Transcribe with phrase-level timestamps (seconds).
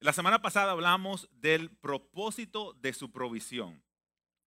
[0.00, 3.82] La semana pasada hablamos del propósito de su provisión.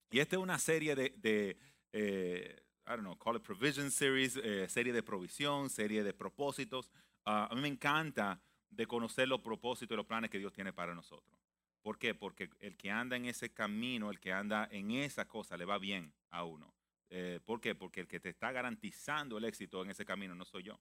[0.09, 1.57] Y esta es una serie de, de
[1.91, 2.55] eh,
[2.87, 6.89] I don't know, call it provision series, eh, serie de provisión, serie de propósitos.
[7.25, 10.71] Ah, a mí me encanta de conocer los propósitos y los planes que Dios tiene
[10.71, 11.37] para nosotros.
[11.81, 12.15] ¿Por qué?
[12.15, 15.77] Porque el que anda en ese camino, el que anda en esa cosa, le va
[15.77, 16.73] bien a uno.
[17.09, 17.75] Eh, ¿Por qué?
[17.75, 20.79] Porque el que te está garantizando el éxito en ese camino no soy yo.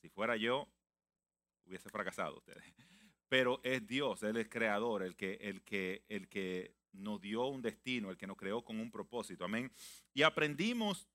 [0.00, 0.68] Si fuera yo,
[1.64, 2.62] hubiese fracasado ustedes.
[3.28, 7.62] Pero es Dios, Él es creador, el que, el que, el que nos dio un
[7.62, 9.44] destino, el que nos creó con un propósito.
[9.44, 9.70] Amén.
[10.14, 11.08] Y aprendimos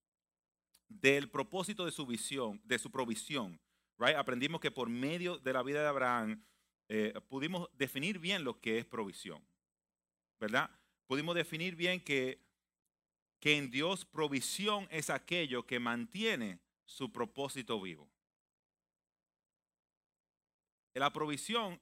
[0.88, 3.60] del propósito de su visión, de su provisión.
[3.98, 4.16] Right?
[4.16, 6.44] Aprendimos que por medio de la vida de Abraham
[6.90, 9.42] eh, pudimos definir bien lo que es provisión.
[10.40, 10.70] ¿Verdad?
[11.08, 12.42] Pudimos definir bien que
[13.42, 18.08] que en Dios provisión es aquello que mantiene su propósito vivo.
[20.94, 21.82] La provisión,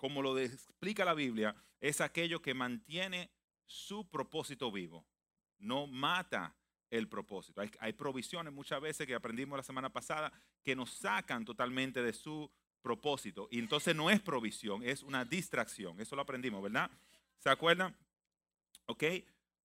[0.00, 3.30] como lo explica la Biblia, es aquello que mantiene
[3.66, 5.04] su propósito vivo,
[5.58, 6.56] no mata
[6.88, 7.60] el propósito.
[7.78, 10.32] Hay, provisiones muchas veces que aprendimos la semana pasada
[10.64, 13.46] que nos sacan totalmente de su propósito.
[13.50, 16.00] Y entonces no es provisión, es una distracción.
[16.00, 16.90] Eso lo aprendimos, ¿verdad?
[17.36, 17.94] ¿Se acuerdan?
[18.86, 19.04] ¿Ok?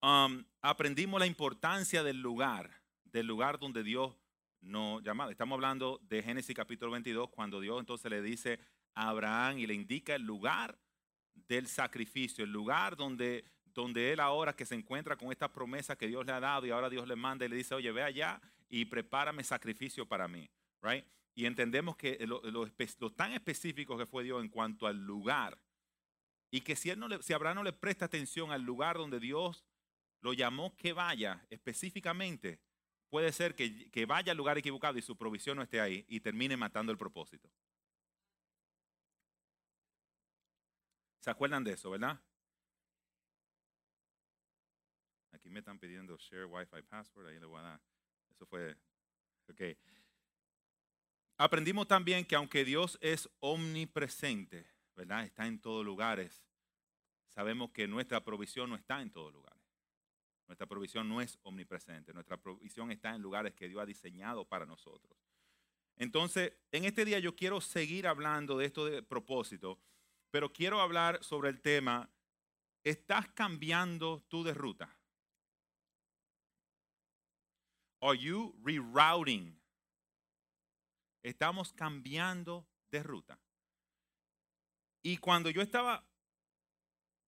[0.02, 4.14] Um, aprendimos la importancia del lugar, del lugar donde Dios
[4.60, 5.32] nos llamaba.
[5.32, 8.60] Estamos hablando de Génesis capítulo 22, cuando Dios entonces le dice
[8.96, 10.78] a Abraham y le indica el lugar
[11.48, 16.08] del sacrificio, el lugar donde, donde él ahora que se encuentra con esta promesa que
[16.08, 18.42] Dios le ha dado y ahora Dios le manda y le dice, oye, ve allá
[18.70, 20.50] y prepárame sacrificio para mí.
[20.82, 21.06] Right?
[21.36, 25.60] Y entendemos que lo, tan específico que fue Dios en cuanto al lugar.
[26.50, 29.66] Y que si, él no si Abraham no le presta atención al lugar donde Dios
[30.22, 32.60] lo llamó que vaya específicamente,
[33.10, 36.22] puede ser que, que vaya al lugar equivocado y su provisión no esté ahí y
[36.22, 37.50] termine matando el propósito.
[41.26, 42.22] ¿Se acuerdan de eso, verdad?
[45.32, 47.82] Aquí me están pidiendo share Wi-Fi password, ahí le voy a dar.
[48.30, 48.78] Eso fue,
[49.50, 49.62] ok.
[51.38, 55.26] Aprendimos también que aunque Dios es omnipresente, ¿verdad?
[55.26, 56.46] Está en todos lugares.
[57.34, 59.64] Sabemos que nuestra provisión no está en todos lugares.
[60.46, 64.68] Nuestra provisión no es omnipresente, nuestra provisión está en lugares que Dios ha diseñado para
[64.68, 65.18] nosotros.
[65.98, 69.80] Entonces, en este día yo quiero seguir hablando de esto de propósito,
[70.36, 72.10] pero quiero hablar sobre el tema,
[72.84, 74.94] ¿estás cambiando tú de ruta?
[78.02, 79.58] Are you rerouting?
[81.24, 83.40] Estamos cambiando de ruta.
[85.04, 86.06] Y cuando yo estaba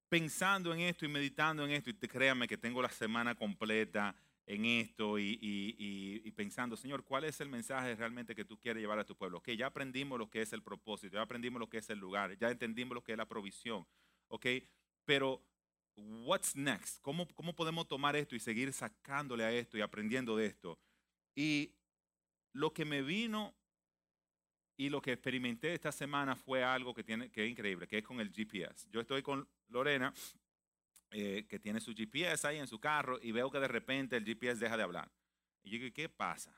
[0.09, 4.13] pensando en esto y meditando en esto, y créanme que tengo la semana completa
[4.47, 9.05] en esto y, pensando, Señor, ¿cuál es el mensaje realmente que tú quieres llevar a
[9.05, 9.39] tu pueblo?
[9.39, 12.37] Ok, ya aprendimos lo que es el propósito, ya aprendimos lo que es el lugar,
[12.37, 13.85] ya entendimos lo que es la provisión,
[14.29, 14.45] ok,
[15.05, 15.43] pero
[15.97, 17.01] what's next?
[17.01, 20.79] ¿Cómo, cómo podemos tomar esto y seguir sacándole a esto y aprendiendo de esto?
[21.35, 21.73] Y
[22.53, 23.53] lo que me vino
[24.77, 28.03] y lo que experimenté esta semana fue algo que, tiene, que es increíble, que es
[28.03, 28.87] con el GPS.
[28.91, 30.13] Yo estoy con Lorena,
[31.11, 34.25] eh, que tiene su GPS ahí en su carro, y veo que de repente el
[34.25, 35.11] GPS deja de hablar.
[35.63, 36.53] Y yo digo, ¿qué pasa?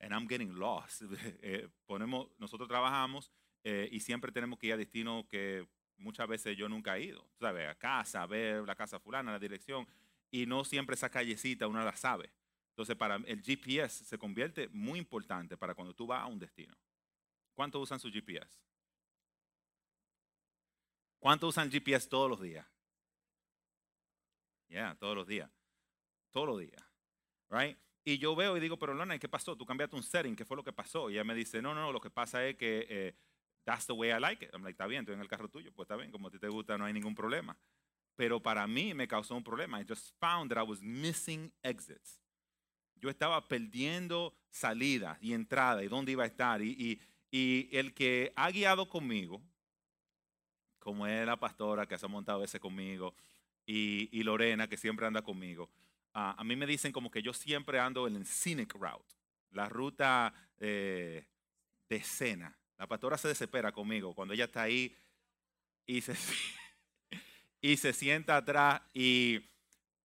[0.00, 1.02] And I'm getting lost.
[1.42, 3.32] Eh, ponemos, nosotros trabajamos
[3.64, 5.66] eh, y siempre tenemos que ir a destinos que
[5.96, 7.26] muchas veces yo nunca he ido.
[7.38, 7.68] ¿Sabes?
[7.68, 9.86] A casa, a ver la casa fulana, la dirección.
[10.30, 12.30] Y no siempre esa callecita uno la sabe.
[12.70, 16.76] Entonces, para el GPS se convierte muy importante para cuando tú vas a un destino.
[17.54, 18.60] ¿Cuántos usan su GPS?
[21.18, 22.66] ¿Cuántos usan GPS todos los días?
[24.68, 25.50] Ya, todos los días.
[26.30, 26.82] Todos los días.
[27.48, 27.78] Right?
[28.04, 29.56] Y yo veo y digo, pero Lorna, ¿qué pasó?
[29.56, 31.10] Tú cambiaste un setting, ¿qué fue lo que pasó?
[31.10, 33.14] Y ella me dice, no, no, lo que pasa es que eh,
[33.64, 34.52] that's the way I like it.
[34.52, 36.38] I'm like, está bien, estoy en el carro tuyo, pues está bien, como a ti
[36.38, 37.56] te gusta, no hay ningún problema.
[38.14, 39.80] Pero para mí me causó un problema.
[39.80, 42.20] I just found that I was missing exits.
[42.94, 46.62] Yo estaba perdiendo salidas y entradas y dónde iba a estar.
[46.62, 47.00] y,
[47.30, 49.42] y el que ha guiado conmigo,
[50.78, 53.14] como es la pastora que se ha montado ese conmigo,
[53.66, 55.70] y, Lorena, que siempre anda conmigo,
[56.12, 59.14] a mí me dicen como que yo siempre ando en el scenic route,
[59.50, 61.26] la ruta eh,
[61.88, 62.56] de escena.
[62.78, 64.96] La pastora se desespera conmigo cuando ella está ahí
[65.84, 66.14] y se,
[67.60, 69.40] y se sienta atrás y,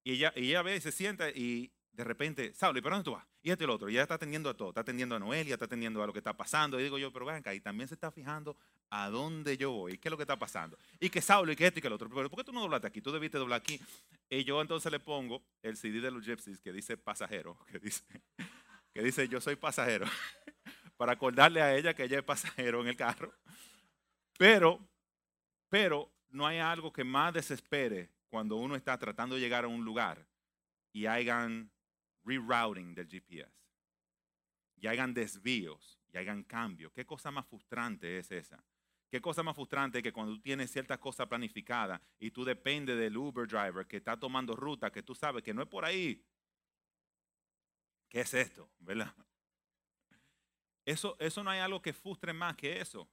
[0.04, 3.16] ella, y ella ve y se sienta y de repente, Saulo, ¿y para dónde tú
[3.16, 3.26] vas?
[3.44, 5.54] Y este y el otro, y ella está atendiendo a todo, está atendiendo a Noelia,
[5.54, 6.80] está atendiendo a lo que está pasando.
[6.80, 8.58] Y digo yo, pero venga, y también se está fijando
[8.92, 10.78] a dónde yo voy, qué es lo que está pasando.
[11.00, 12.10] Y que Saulo, y que esto y que el otro.
[12.10, 13.02] Pero ¿por qué tú no doblaste aquí?
[13.02, 13.80] Tú debiste doblar aquí.
[14.30, 18.04] Y yo entonces le pongo el CD de los Gypsies que dice pasajero, que dice,
[18.94, 20.06] que dice yo soy pasajero,
[20.98, 23.34] para acordarle a ella que ella es pasajero en el carro.
[24.38, 24.80] Pero
[25.70, 29.86] Pero no hay algo que más desespere cuando uno está tratando de llegar a un
[29.86, 30.28] lugar
[30.92, 31.72] y hagan
[32.26, 33.52] rerouting del GPS,
[34.76, 36.92] y hagan desvíos, y hagan cambios.
[36.92, 38.62] ¿Qué cosa más frustrante es esa?
[39.12, 43.18] ¿Qué cosa más frustrante que cuando tú tienes ciertas cosas planificadas y tú dependes del
[43.18, 46.24] Uber driver que está tomando ruta que tú sabes que no es por ahí?
[48.08, 48.70] ¿Qué es esto?
[48.80, 49.14] ¿Verdad?
[50.86, 53.06] Eso, eso no hay algo que frustre más que eso.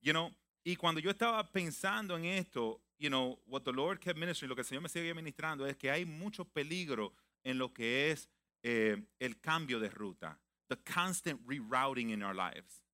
[0.00, 0.32] You know,
[0.62, 4.54] y cuando yo estaba pensando en esto, you know, what the Lord kept ministering, lo
[4.54, 8.30] que el Señor me sigue ministrando es que hay mucho peligro en lo que es
[8.62, 10.38] eh, el cambio de ruta,
[10.68, 12.87] the constant rerouting in our lives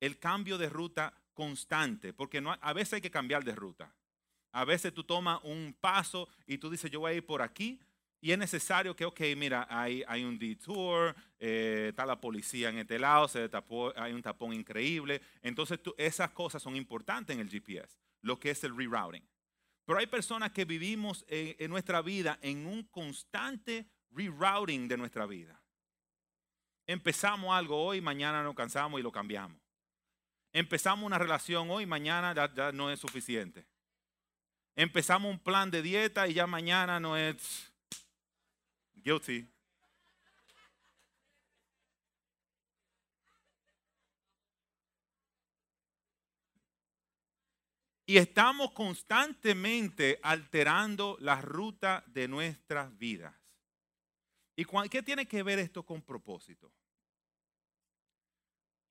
[0.00, 3.94] el cambio de ruta constante, porque a veces hay que cambiar de ruta.
[4.52, 7.80] A veces tú tomas un paso y tú dices, yo voy a ir por aquí,
[8.22, 12.78] y es necesario que, ok, mira, hay, hay un detour, eh, está la policía en
[12.78, 15.22] este lado, se tapó, hay un tapón increíble.
[15.40, 19.26] Entonces, esas cosas son importantes en el GPS, lo que es el rerouting.
[19.86, 25.24] Pero hay personas que vivimos en, en nuestra vida en un constante rerouting de nuestra
[25.24, 25.58] vida.
[26.86, 29.59] Empezamos algo hoy, mañana nos cansamos y lo cambiamos.
[30.52, 33.66] Empezamos una relación hoy, mañana ya, no es suficiente.
[34.74, 37.72] Empezamos un plan de dieta y ya mañana no es
[38.94, 39.48] guilty.
[48.06, 53.32] Y estamos constantemente alterando la ruta de nuestras vidas.
[54.56, 56.72] ¿Y qué tiene que ver esto con propósito?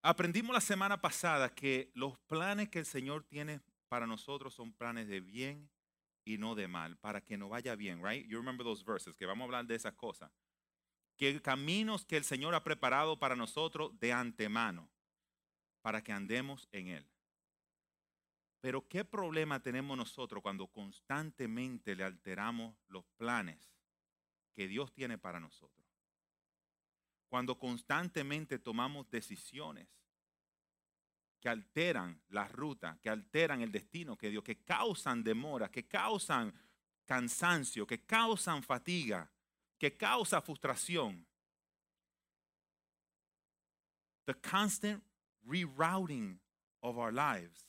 [0.01, 3.59] Aprendimos la semana pasada que los planes que el Señor tiene
[3.89, 5.69] para nosotros son planes de bien
[6.23, 8.25] y no de mal, para que nos vaya bien, right?
[8.27, 10.31] You remember those verses, que vamos a hablar de esas cosas.
[11.17, 14.89] Que caminos que el Señor ha preparado para nosotros de antemano,
[15.81, 17.09] para que andemos en Él.
[18.61, 23.69] Pero ¿qué problema tenemos nosotros cuando constantemente le alteramos los planes
[24.53, 25.78] que Dios tiene para nosotros?
[27.29, 29.87] Cuando constantemente tomamos decisiones
[31.39, 36.53] que alteran la ruta, que alteran el destino que Dios, que causan demora, que causan
[37.05, 39.31] cansancio, que causan fatiga,
[39.77, 41.25] que causa frustración.
[44.25, 45.03] The constant
[45.45, 46.39] rerouting
[46.81, 47.65] of our lives.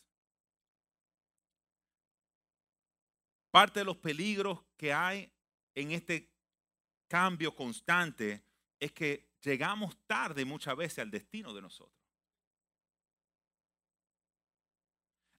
[3.51, 5.31] Parte de los peligros que hay
[5.75, 6.31] en este
[7.09, 8.45] cambio constante
[8.79, 11.99] es que llegamos tarde muchas veces al destino de nosotros.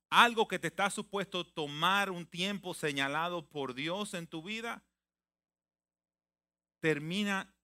[0.10, 4.84] Algo que te está supuesto tomar un tiempo señalado por Dios en tu vida,
[6.82, 7.56] termina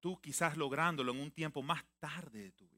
[0.00, 2.72] tú quizás lográndolo en un tiempo más tarde de tu vida.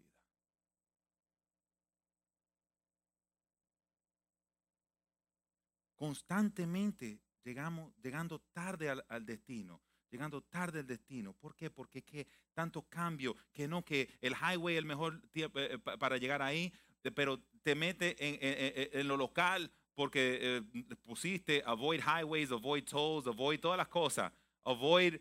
[5.95, 9.81] Constantemente llegamos, llegando tarde al, al destino
[10.15, 11.33] llegando tarde al destino.
[11.33, 11.71] ¿Por qué?
[11.71, 16.17] Porque que tanto cambio, que no, que el highway es el mejor tiempo eh, para
[16.19, 16.73] llegar ahí,
[17.03, 18.15] eh, pero te mete
[18.97, 20.63] en, lo local porque eh,
[21.03, 24.33] pusiste avoid highways, avoid tolls, avoid todas las cosas,
[24.65, 25.17] avoid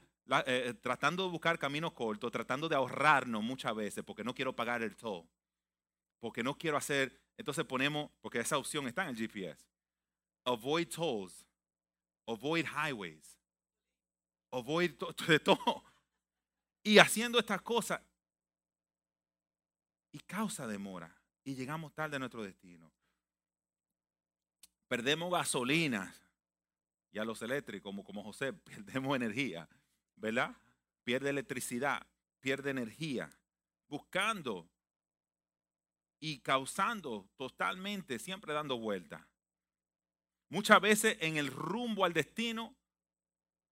[0.81, 4.95] tratando de buscar caminos cortos, tratando de ahorrarnos muchas veces porque no quiero pagar el
[4.95, 5.25] toll,
[6.19, 9.65] porque no quiero hacer, entonces ponemos, porque esa opción está en el GPS,
[10.45, 11.45] avoid tolls,
[12.27, 13.42] avoid highways
[14.53, 14.91] avoid
[15.27, 15.83] de todo.
[16.83, 18.01] Y haciendo estas cosas.
[20.11, 21.13] Y causa demora.
[21.43, 22.91] Y llegamos tarde a nuestro destino.
[24.87, 26.13] Perdemos gasolina.
[27.11, 29.67] Y a los eléctricos, como, como José, perdemos energía.
[30.15, 30.55] ¿Verdad?
[31.03, 32.05] Pierde electricidad,
[32.39, 33.29] pierde energía.
[33.87, 34.69] Buscando
[36.19, 39.27] y causando totalmente, siempre dando vuelta.
[40.49, 42.75] Muchas veces en el rumbo al destino,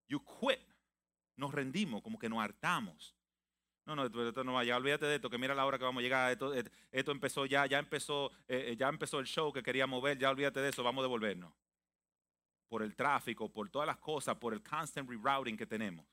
[0.07, 0.70] you quit
[1.41, 3.15] nos rendimos, como que nos hartamos.
[3.85, 6.03] No, no, esto no vaya, olvídate de esto, que mira la hora que vamos a
[6.03, 6.53] llegar, esto,
[6.91, 10.29] esto empezó ya, ya empezó, eh, eh, ya empezó el show que queríamos ver, ya
[10.29, 11.51] olvídate de eso, vamos a devolvernos.
[12.69, 16.05] Por el tráfico, por todas las cosas, por el constant rerouting que tenemos.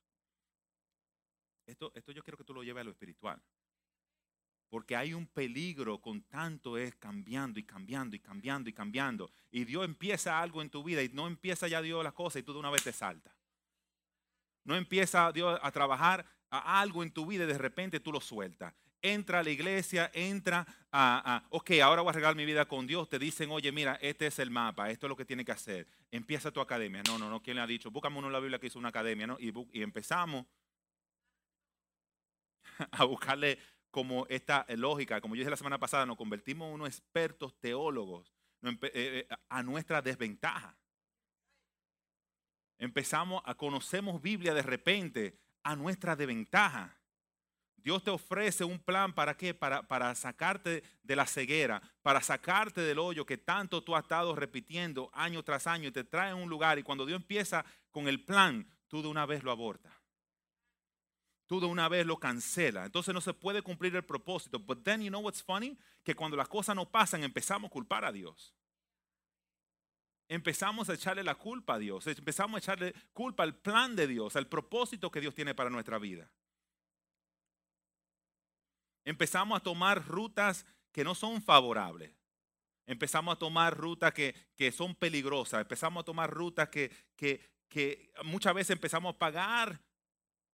[1.67, 3.41] Esto, esto yo quiero que tú lo lleves a lo espiritual.
[4.71, 9.31] Porque hay un peligro con tanto es cambiando y cambiando y cambiando y cambiando.
[9.51, 12.43] Y Dios empieza algo en tu vida y no empieza ya Dios las cosas y
[12.43, 13.38] tú de una vez te saltas.
[14.65, 18.21] No empieza Dios a trabajar a algo en tu vida y de repente tú lo
[18.21, 18.75] sueltas.
[19.01, 23.09] Entra a la iglesia, entra a, ok, ahora voy a arreglar mi vida con Dios.
[23.09, 25.87] Te dicen, oye, mira, este es el mapa, esto es lo que tiene que hacer.
[26.11, 27.03] Empieza tu academia.
[27.07, 27.91] No, no, no, ¿quién le ha dicho?
[27.91, 29.37] Búscame uno en la Biblia que hizo una academia, ¿no?
[29.39, 30.47] Y, y empezamos
[32.91, 33.59] a buscarle
[33.91, 35.21] como esta lógica.
[35.21, 38.33] Como yo dije la semana pasada, nos convertimos en unos expertos teólogos
[39.49, 40.77] a nuestra desventaja.
[42.79, 46.97] Empezamos a conocemos Biblia de repente a nuestra desventaja.
[47.77, 49.55] Dios te ofrece un plan para qué?
[49.55, 54.35] Para, para sacarte de la ceguera, para sacarte del hoyo que tanto tú has estado
[54.35, 58.09] repitiendo año tras año y te trae a un lugar y cuando Dios empieza con
[58.09, 59.93] el plan, tú de una vez lo abortas.
[61.47, 62.85] Tú de una vez lo cancela.
[62.85, 64.59] Entonces no se puede cumplir el propósito.
[64.59, 65.79] But then you know what's funny?
[66.05, 68.55] Que cuando las cosas no pasan empezamos a culpar a Dios.
[70.29, 72.07] Empezamos a echarle la culpa a Dios.
[72.07, 75.99] Empezamos a echarle culpa al plan de Dios, al propósito que Dios tiene para nuestra
[75.99, 76.31] vida.
[79.05, 82.13] Empezamos a tomar rutas que no son favorables.
[82.87, 85.63] Empezamos a tomar rutas que, son peligrosas.
[85.63, 89.81] Empezamos a tomar rutas que, que muchas veces empezamos a pagar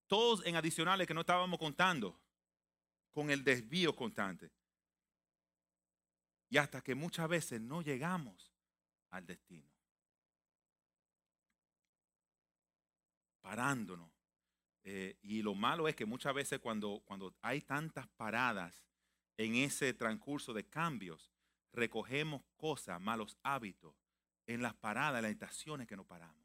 [0.06, 2.16] todos en adicionales que no estábamos contando
[3.10, 4.52] con el desvío constante.
[6.48, 8.53] Y hasta que muchas veces no llegamos
[9.14, 9.70] al destino.
[13.40, 14.10] Parándonos
[14.82, 18.84] eh, y lo malo es que muchas veces cuando, cuando hay tantas paradas
[19.36, 21.32] en ese transcurso de cambios,
[21.72, 23.94] recogemos cosas, malos hábitos,
[24.46, 26.44] en las paradas, en las estaciones que no paramos.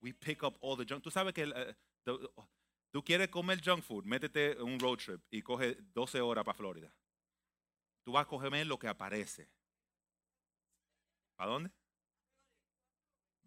[0.00, 1.02] We pick up all the junk.
[1.02, 1.76] Tú sabes que eh,
[2.90, 6.56] tú quieres comer junk food, métete en un road trip y coge 12 horas para
[6.56, 6.90] Florida.
[8.02, 9.50] Tú vas a comer lo que aparece.
[11.40, 11.70] ¿Para dónde?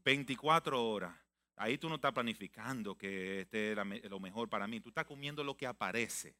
[0.03, 1.15] 24 horas.
[1.55, 4.79] Ahí tú no estás planificando que este es lo mejor para mí.
[4.79, 6.35] Tú estás comiendo lo que aparece.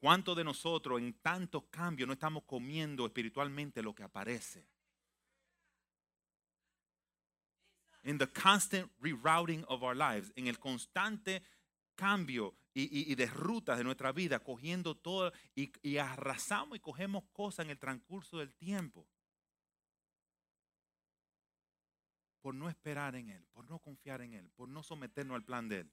[0.00, 4.66] ¿Cuántos de nosotros en tantos cambios no estamos comiendo espiritualmente lo que aparece?
[8.02, 11.44] In the constant rerouting of our lives, en el constante
[11.94, 17.66] cambio y, de rutas de nuestra vida, cogiendo todo y, y arrasamos y cogemos cosas
[17.66, 19.06] en el transcurso del tiempo.
[22.46, 25.68] Por no esperar en Él, por no confiar en Él, por no someternos al plan
[25.68, 25.92] de Él.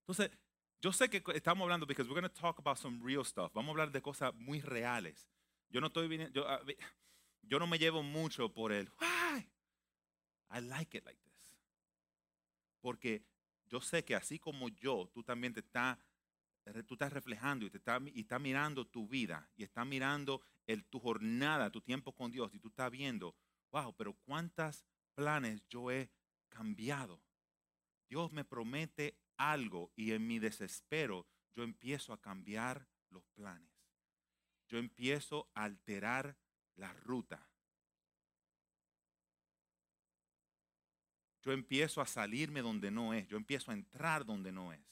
[0.00, 0.36] Entonces,
[0.80, 3.52] yo sé que estamos hablando, because we're going to talk about some real stuff.
[3.54, 5.28] Vamos a hablar de cosas muy reales.
[5.70, 6.60] Yo no estoy yo, ah,
[7.42, 9.48] yo no me llevo mucho por el, why?
[10.50, 11.56] I like it like this.
[12.80, 13.24] Porque
[13.68, 15.98] yo sé que así como yo, tú también te estás,
[16.88, 20.84] tú estás reflejando y te estás, y está mirando tu vida y estás mirando el,
[20.84, 23.36] tu jornada, tu tiempo con Dios y tú estás viendo
[23.70, 26.10] wow, pero cuántos planes yo he
[26.48, 27.20] cambiado.
[28.08, 33.72] Dios me promete algo y en mi desespero yo empiezo a cambiar los planes.
[34.68, 36.36] Yo empiezo a alterar
[36.76, 37.48] la ruta.
[41.42, 43.26] Yo empiezo a salirme donde no es.
[43.28, 44.84] Yo empiezo a entrar donde no es.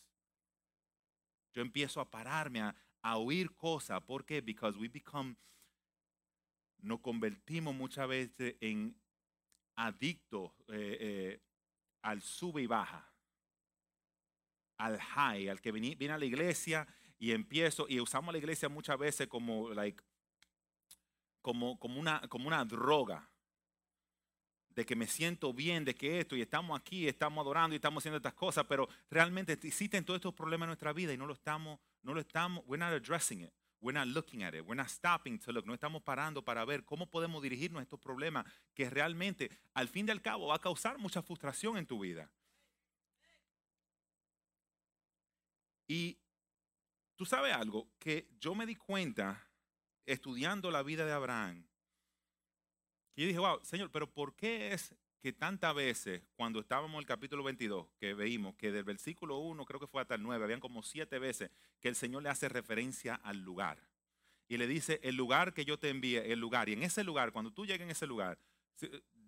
[1.53, 4.01] Yo empiezo a pararme, a, oír cosas.
[4.03, 4.41] ¿Por qué?
[4.41, 5.37] Because we become
[6.85, 8.95] nos convertimos muchas veces en
[9.77, 11.41] adictos eh, eh,
[12.03, 13.11] al sube y baja,
[14.77, 16.87] al high, al que viene, viene, a la iglesia
[17.19, 20.03] y empiezo, y usamos la iglesia muchas veces como, like,
[21.41, 23.29] como, como, una, como una droga,
[24.69, 28.03] de que me siento bien, de que esto, y estamos aquí, estamos adorando y estamos
[28.03, 31.35] haciendo estas cosas, pero realmente existen todos estos problemas en nuestra vida y no lo
[31.35, 33.53] estamos, no lo estamos, we're not addressing it.
[33.85, 34.65] We're not looking at it.
[34.67, 35.67] We're not stopping to look.
[35.67, 40.09] No estamos parando para ver cómo podemos dirigirnos a estos problemas que realmente, al fin
[40.09, 42.31] y al cabo, va a causar mucha frustración en tu vida.
[45.87, 46.17] Y
[47.15, 49.47] tú sabes algo que yo me di cuenta
[50.07, 51.67] estudiando la vida de Abraham.
[53.17, 54.95] Y dije, wow, Señor, pero ¿por qué es
[55.25, 59.65] que tantas veces cuando estábamos en el capítulo 22, que veíamos que del versículo 1
[59.65, 61.51] creo que fue hasta el 9, habían como siete veces
[61.81, 63.89] que el Señor le hace referencia al lugar.
[64.49, 66.69] Y le dice, el lugar que yo te envíe, el lugar.
[66.69, 68.39] Y en ese lugar, cuando tú llegues en ese lugar,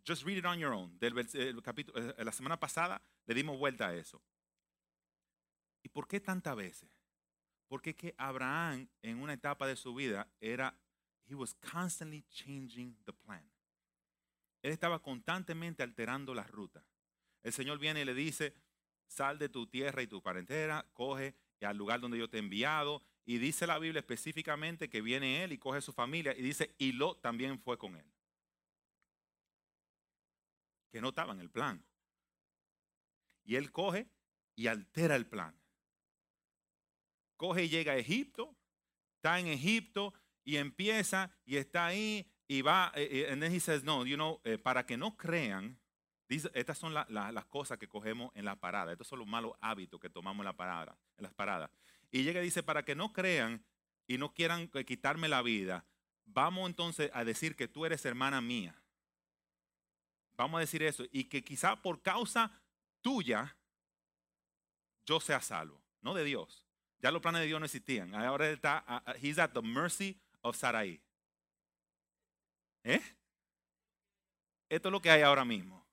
[0.07, 0.99] just read it on your own.
[0.99, 1.15] Del,
[1.63, 4.21] capítulo, eh, la semana pasada le dimos vuelta a eso.
[5.83, 6.91] ¿Y por qué tantas veces?
[7.69, 10.79] Porque que Abraham en una etapa de su vida era,
[11.27, 13.56] he was constantly changing the plan.
[14.67, 16.85] Él estaba constantemente alterando la ruta.
[17.45, 18.53] El Señor viene y le dice,
[19.07, 23.01] sal de tu tierra y tu parentela, coge al lugar donde yo te he enviado.
[23.25, 26.91] Y dice la Biblia específicamente que viene él y coge su familia y dice, y
[26.91, 28.13] lo también fue con él.
[30.91, 31.87] Que no estaba en el plan.
[33.45, 34.09] Y él coge
[34.57, 35.57] y altera el plan.
[37.37, 38.57] Coge y llega a Egipto,
[39.15, 43.59] está en Egipto y empieza y está ahí y va, eh, eh, and then he
[43.59, 45.79] says, no, you know, eh, para que no crean,
[46.29, 48.93] estas son las cosas que cogemos en la parada.
[48.93, 51.71] Estos son los malos hábitos que tomamos en, la parada, en las paradas.
[52.11, 53.65] Y llega y dice, para que no crean
[54.09, 55.85] y no quieran quitarme la vida,
[56.25, 58.75] vamos entonces a decir que tú eres hermana mía.
[60.37, 61.05] Vamos a decir eso.
[61.13, 62.51] Y que quizá por causa
[63.03, 63.57] tuya
[65.05, 66.67] yo sea salvo, no de Dios.
[66.99, 68.15] Ya los planes de Dios no existían.
[68.15, 71.01] Ahora está, he's at the mercy of Sarai.
[72.87, 73.03] ¿Eh?
[74.69, 75.85] Esto es lo que hay ahora mismo.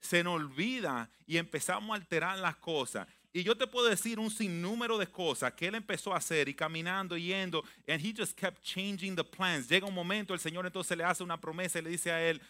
[0.00, 3.06] Se nos olvida y empezamos a alterar las cosas.
[3.32, 6.54] Y yo te puedo decir un sinnúmero de cosas que él empezó a hacer y
[6.54, 7.62] caminando y yendo.
[7.86, 9.68] And he just kept changing the plans.
[9.68, 12.40] Llega un momento, el Señor entonces le hace una promesa y le dice a él,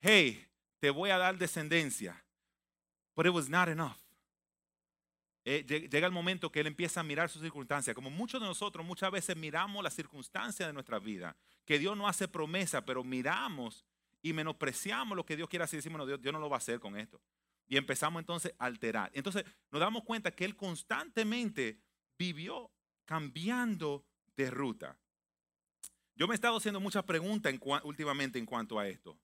[0.00, 0.46] hey,
[0.78, 2.22] te voy a dar descendencia.
[3.16, 4.01] But it was not enough.
[5.44, 7.94] Eh, llega el momento que él empieza a mirar sus circunstancias.
[7.94, 12.06] Como muchos de nosotros muchas veces miramos las circunstancias de nuestra vida, que Dios no
[12.06, 13.84] hace promesa, pero miramos
[14.22, 16.56] y menospreciamos lo que Dios quiere hacer y decimos, no, Dios, Dios no lo va
[16.56, 17.20] a hacer con esto.
[17.66, 19.10] Y empezamos entonces a alterar.
[19.14, 21.80] Entonces nos damos cuenta que él constantemente
[22.16, 22.70] vivió
[23.04, 24.04] cambiando
[24.36, 24.96] de ruta.
[26.14, 29.18] Yo me he estado haciendo muchas preguntas últimamente en cuanto a esto.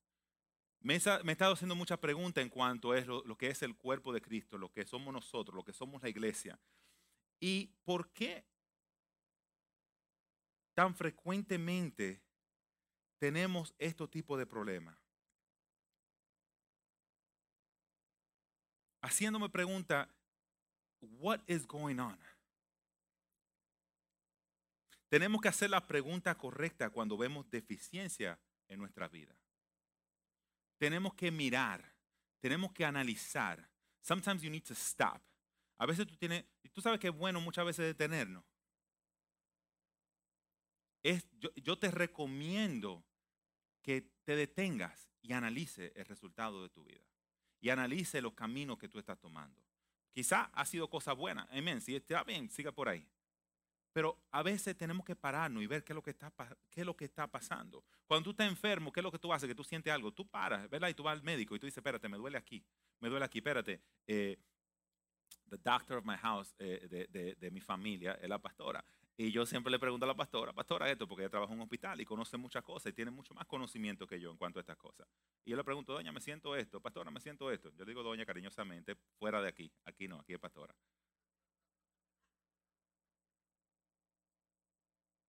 [0.80, 4.20] Me he, estado haciendo muchas preguntas en cuanto a lo, que es el cuerpo de
[4.20, 6.58] Cristo, lo que somos nosotros, lo que somos la iglesia.
[7.40, 8.44] ¿Y por qué
[10.74, 12.22] tan frecuentemente
[13.18, 14.96] tenemos este tipo de problemas?
[19.02, 20.08] Haciéndome pregunta,
[21.00, 22.18] what is going on?
[25.08, 29.34] Tenemos que hacer la pregunta correcta cuando vemos deficiencia en nuestra vida
[30.78, 31.94] tenemos que mirar,
[32.40, 33.68] tenemos que analizar.
[34.00, 35.20] Sometimes you need to stop.
[35.76, 38.44] A veces tú tienes, tú sabes que es bueno muchas veces detenernos.
[41.02, 43.04] Es, yo, yo te recomiendo
[43.82, 47.04] que te detengas y analice el resultado de tu vida.
[47.60, 49.60] Y analice los caminos que tú estás tomando.
[50.12, 51.48] Quizá ha sido cosa buena.
[51.50, 51.80] Amén.
[51.80, 53.06] Si está bien, siga por ahí.
[53.98, 56.32] Pero a veces tenemos que pararnos y ver qué es lo que está,
[56.70, 57.82] qué es lo que está pasando.
[58.06, 59.48] Cuando tú estás enfermo, ¿qué es lo que tú haces?
[59.48, 60.12] Que tú sientes algo.
[60.12, 60.86] Tú paras, ¿verdad?
[60.88, 62.64] Y tú vas al médico y tú dices, espérate, me duele aquí,
[63.00, 63.80] me duele aquí, espérate.
[64.06, 64.38] Eh,
[65.50, 68.84] the doctor of my house, eh, de, de, mi familia, es la pastora.
[69.16, 71.64] Y yo siempre le pregunto a la pastora, pastora esto, porque ella trabaja en un
[71.64, 74.62] hospital y conoce muchas cosas y tiene mucho más conocimiento que yo en cuanto a
[74.62, 75.08] estas cosas.
[75.44, 77.72] Y yo le pregunto, doña, me siento esto, pastora, me siento esto.
[77.74, 79.72] Yo digo, doña, cariñosamente, fuera de aquí.
[79.86, 80.72] Aquí no, aquí es pastora.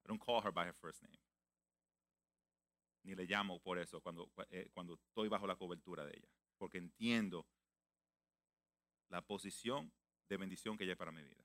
[0.09, 1.17] Don't call her by her first name.
[3.03, 6.27] Ni le llamo por eso cuando, eh, cuando estoy bajo la cobertura de ella.
[6.57, 7.45] Porque entiendo
[9.09, 9.91] la posición
[10.27, 11.43] de bendición que ella es para mi vida.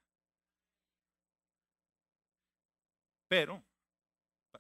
[3.29, 3.63] Pero,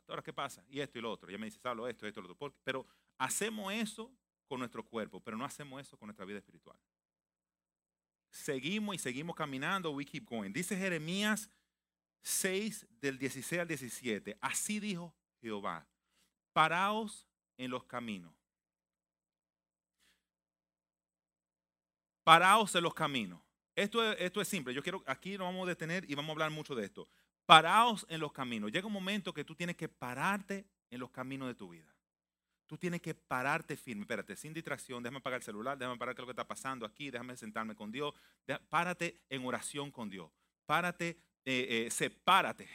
[0.09, 0.65] ahora ¿qué pasa?
[0.69, 1.29] Y esto y lo otro.
[1.29, 2.55] Ella me dice, hablo esto, esto, lo otro.
[2.63, 2.87] Pero
[3.19, 4.13] hacemos eso
[4.47, 6.79] con nuestro cuerpo, pero no hacemos eso con nuestra vida espiritual.
[8.31, 10.53] Seguimos y seguimos caminando, we keep going.
[10.53, 11.49] Dice Jeremías
[12.25, 14.37] 6 del 16 al 17.
[14.41, 15.87] Así dijo Jehová,
[16.53, 18.35] paraos en los caminos.
[22.25, 23.41] Paraos en los caminos.
[23.77, 24.73] Esto es, esto es simple.
[24.73, 27.07] Yo quiero, aquí nos vamos a detener y vamos a hablar mucho de esto.
[27.45, 28.73] Paraos en los caminos.
[28.73, 31.95] Llega un momento que tú tienes que pararte en los caminos de tu vida.
[32.67, 34.03] Tú tienes que pararte firme.
[34.03, 35.03] Espérate, sin distracción.
[35.03, 35.77] Déjame apagar el celular.
[35.77, 37.11] Déjame parar qué es lo que está pasando aquí.
[37.11, 38.15] Déjame sentarme con Dios.
[38.71, 40.31] Párate en oración con Dios.
[40.65, 42.69] Párate eh, eh, sepárate.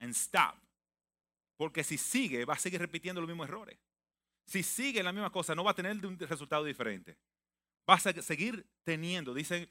[0.00, 0.56] And stop.
[1.56, 3.78] Porque si sigue, va a seguir repitiendo los mismos errores.
[4.46, 7.16] Si sigue la misma cosa, no va a tener un resultado diferente.
[7.88, 9.34] Va a seguir teniendo.
[9.34, 9.68] Dicen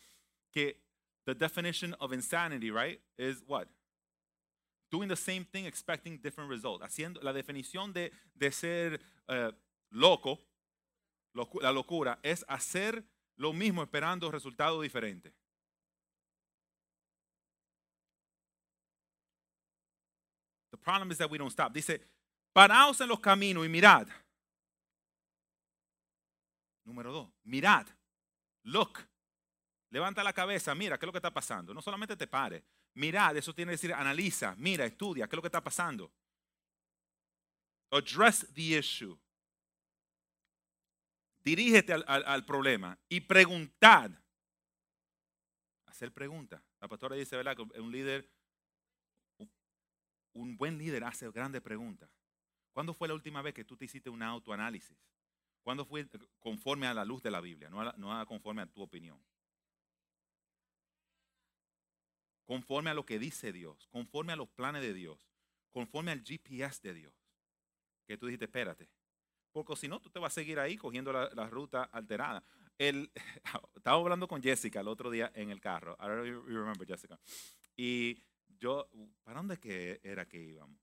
[0.52, 0.82] que
[1.26, 3.68] the definition of insanity, right, is what?
[4.92, 6.84] Doing the same thing, expecting different results.
[6.84, 9.52] Haciendo la definición de, de ser uh,
[9.92, 10.40] loco,
[11.34, 13.04] la locura, es hacer
[13.38, 15.34] lo mismo esperando resultados diferentes.
[20.86, 21.74] Problem is that we don't stop.
[21.74, 22.00] Dice,
[22.54, 24.08] paraos en los caminos y mirad.
[26.86, 27.88] Número dos, mirad.
[28.64, 29.00] Look.
[29.90, 31.74] Levanta la cabeza, mira qué es lo que está pasando.
[31.74, 32.64] No solamente te pare.
[32.94, 36.12] Mirad, eso tiene que decir analiza, mira, estudia qué es lo que está pasando.
[37.92, 39.18] Address the issue.
[41.44, 44.12] Dirígete al, problema y preguntad.
[45.86, 46.62] Hacer preguntas.
[46.82, 47.58] La pastora dice, ¿verdad?
[47.60, 48.30] Un líder
[50.36, 52.10] un buen líder hace grandes preguntas.
[52.72, 54.98] ¿Cuándo fue la última vez que tú te hiciste un autoanálisis?
[55.64, 56.08] ¿Cuándo fue
[56.40, 59.20] conforme a la luz de la Biblia, no, no conforme a tu opinión?
[62.46, 65.28] Conforme a lo que dice Dios, conforme a los planes de Dios,
[65.72, 67.14] conforme al GPS de Dios.
[68.06, 68.88] Que tú dijiste, espérate.
[69.52, 72.44] Porque si no, tú te vas a seguir ahí cogiendo la, ruta alterada.
[72.78, 73.10] El,
[73.76, 75.98] estaba hablando con Jessica el otro día en el carro.
[76.00, 77.18] I don't remember Jessica.
[77.76, 78.22] Y
[78.60, 78.90] yo,
[79.24, 80.80] ¿para dónde que era que íbamos?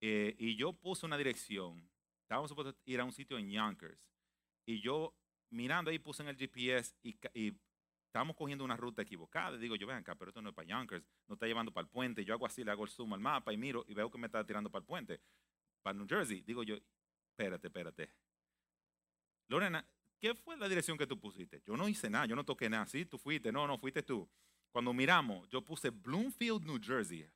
[0.00, 1.88] eh, y yo puse una dirección.
[2.22, 4.00] Estábamos supuestos a ir a un sitio en Yonkers.
[4.66, 5.14] Y yo
[5.50, 7.52] mirando ahí puse en el GPS y, y
[8.06, 9.58] estábamos cogiendo una ruta equivocada.
[9.58, 11.90] Digo, yo ven acá, pero esto no es para Yonkers, no está llevando para el
[11.90, 12.24] puente.
[12.24, 14.26] Yo hago así, le hago el zoom al mapa y miro y veo que me
[14.26, 15.20] está tirando para el puente,
[15.82, 16.42] para New Jersey.
[16.42, 16.76] Digo yo,
[17.30, 18.10] espérate, espérate.
[19.48, 19.86] Lorena,
[20.20, 21.62] ¿qué fue la dirección que tú pusiste?
[21.66, 22.86] Yo no hice nada, yo no toqué nada.
[22.86, 24.28] Sí, tú fuiste, no, no, fuiste tú.
[24.70, 27.28] Cuando miramos, yo puse Bloomfield, New Jersey.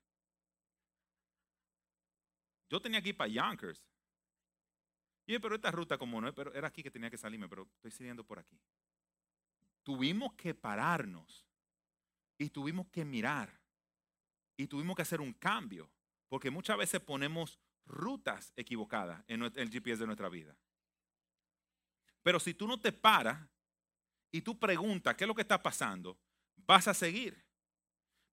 [2.70, 3.82] Yo tenía que ir para Yonkers.
[5.26, 7.90] Y pero esta ruta como no, pero era aquí que tenía que salirme, pero estoy
[7.90, 8.60] saliendo por aquí.
[9.82, 11.46] Tuvimos que pararnos
[12.38, 13.60] y tuvimos que mirar
[14.56, 15.90] y tuvimos que hacer un cambio,
[16.28, 20.56] porque muchas veces ponemos rutas equivocadas en el GPS de nuestra vida.
[22.22, 23.48] Pero si tú no te paras
[24.30, 26.18] y tú preguntas qué es lo que está pasando,
[26.66, 27.42] vas a seguir.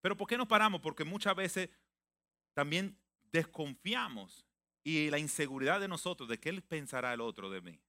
[0.00, 0.80] Pero ¿por qué nos paramos?
[0.80, 1.70] Porque muchas veces
[2.54, 2.98] también
[3.32, 4.44] desconfiamos
[4.84, 7.80] y la inseguridad de nosotros de qué pensará el otro de mí.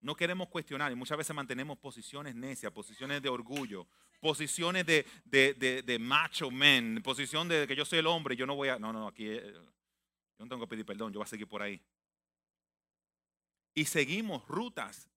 [0.00, 3.88] No queremos cuestionar y muchas veces mantenemos posiciones necias, posiciones de orgullo,
[4.20, 8.46] posiciones de, de, de- macho man, posición de que yo soy el hombre y yo
[8.46, 8.78] no voy a...
[8.78, 11.60] No, no, aquí eh, yo no tengo que pedir perdón, yo voy a seguir por
[11.62, 11.82] ahí.
[13.74, 15.08] Y seguimos rutas,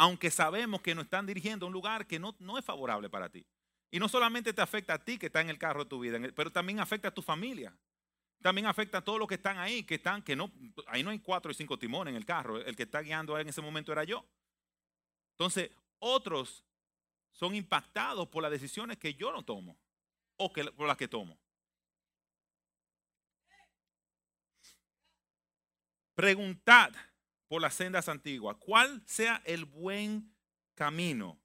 [0.00, 3.28] aunque sabemos que nos están dirigiendo a un lugar que no, no es favorable para
[3.28, 3.44] ti.
[3.90, 6.18] Y no solamente te afecta a ti que está en el carro de tu vida,
[6.34, 7.76] pero también afecta a tu familia.
[8.40, 10.50] También afecta a todos los que están ahí, que están, que no,
[10.86, 12.56] ahí no hay cuatro y cinco timones en el carro.
[12.56, 14.24] El que está guiando en ese momento era yo.
[15.32, 16.64] Entonces, otros
[17.32, 19.76] son impactados por las decisiones que yo no tomo
[20.38, 21.38] o que, por las que tomo.
[26.14, 26.90] Preguntad
[27.50, 30.32] por las sendas antiguas, cuál sea el buen
[30.76, 31.36] camino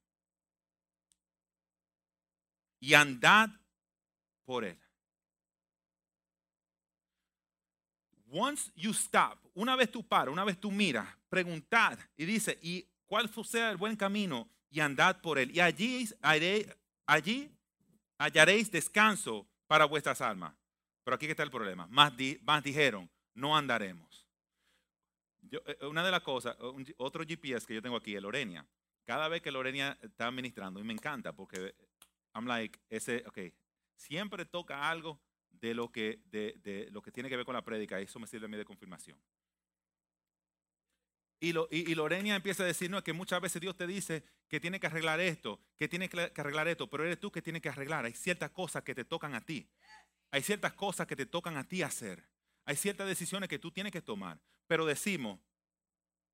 [2.80, 3.50] y andad
[4.46, 4.80] por él.
[8.32, 12.88] Once you stop, una vez tú paras, una vez tú miras, preguntad y dice, ¿y
[13.08, 14.48] cuál sea el buen camino?
[14.70, 15.50] Y andad por él.
[15.56, 16.08] Y allí,
[17.08, 17.52] allí
[18.20, 20.54] hallaréis descanso para vuestras almas.
[21.04, 21.88] Pero aquí está el problema.
[21.88, 24.05] Más, di- más dijeron, no andaremos.
[25.66, 26.56] Eh, una de las cosas,
[26.98, 28.66] otro GPS que yo tengo aquí, el Lorenia.
[29.06, 31.76] Cada vez que Lorenia está ministrando, y me encanta porque
[32.34, 33.40] I'm like, ese, ok,
[33.96, 37.64] siempre toca algo de lo que, de, de lo que tiene que ver con la
[37.64, 38.00] prédica.
[38.00, 39.18] Eso me sirve a mí de confirmación.
[41.40, 44.24] Y, lo, y, Lorena empieza a decir, no, es que muchas veces Dios te dice
[44.48, 47.42] que tiene que arreglar esto, que tiene que que arreglar esto, pero eres tú que
[47.42, 48.06] tienes que arreglar.
[48.06, 49.70] Hay ciertas cosas que te tocan a ti.
[50.32, 52.28] Hay ciertas cosas que te tocan a ti hacer.
[52.66, 54.40] Hay ciertas decisiones que tú tienes que tomar.
[54.66, 55.40] Pero decimos,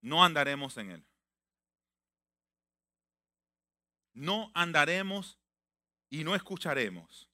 [0.02, 1.06] no andaremos en él.
[4.14, 5.40] No andaremos
[6.10, 7.30] y no escucharemos.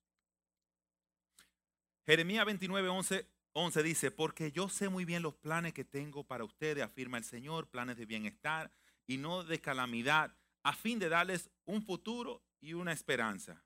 [2.06, 6.43] Jeremías 29, 11, 11 dice, porque yo sé muy bien los planes que tengo para
[6.43, 8.71] ustedes, afirma el Señor, planes de bienestar
[9.08, 13.63] y no de calamidad, a fin de darles un futuro y una esperanza.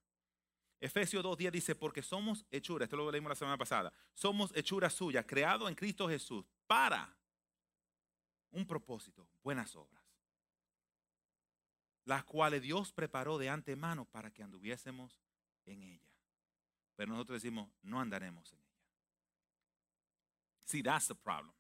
[0.80, 5.26] Efesios 2.10 dice, porque somos hechuras, esto lo leímos la semana pasada, somos hechuras suyas,
[5.28, 7.16] creados en Cristo Jesús para
[8.52, 10.04] un propósito, buenas obras,
[12.06, 15.22] las cuales Dios preparó de antemano para que anduviésemos
[15.66, 16.10] en ella.
[16.96, 18.72] Pero nosotros decimos, no andaremos en ella.
[20.66, 21.54] See, that's the problem.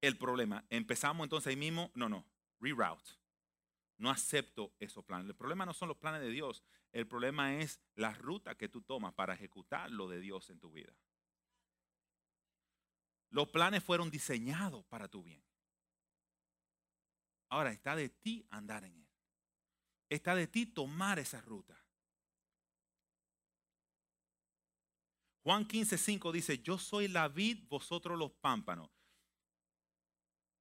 [0.00, 2.26] El problema, empezamos entonces ahí mismo, no, no,
[2.60, 3.12] reroute.
[3.98, 5.28] No acepto esos planes.
[5.28, 8.82] El problema no son los planes de Dios, el problema es la ruta que tú
[8.82, 10.92] tomas para ejecutar lo de Dios en tu vida.
[13.32, 15.42] Los planes fueron diseñados para tu bien.
[17.48, 19.08] Ahora está de ti andar en él.
[20.10, 21.82] Está de ti tomar esa ruta.
[25.42, 28.90] Juan 15, 5 dice, yo soy la vid, vosotros los pámpanos.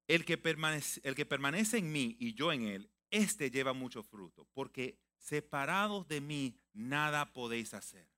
[0.08, 4.02] El que, permanece, el que permanece en mí y yo en él, este lleva mucho
[4.02, 8.10] fruto, porque separados de mí nada podéis hacer.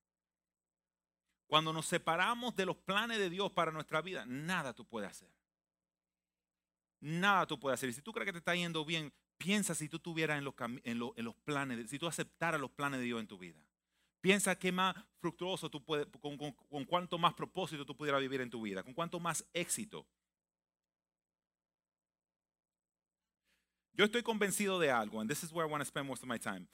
[1.54, 5.30] Cuando nos separamos de los planes de Dios para nuestra vida, nada tú puedes hacer.
[7.00, 7.90] Nada tú puedes hacer.
[7.90, 10.56] Y si tú crees que te está yendo bien, piensa si tú estuvieras en los,
[10.84, 13.38] en los, en los planes, de, si tú aceptaras los planes de Dios en tu
[13.38, 13.60] vida.
[14.20, 18.42] Piensa qué más fructuoso tú puedes, con, con, con cuánto más propósito tú pudieras vivir
[18.42, 20.08] en tu vida, con cuánto más éxito.
[23.94, 26.28] Yo estoy convencido de algo, and this is where I want to spend most of
[26.28, 26.68] my time.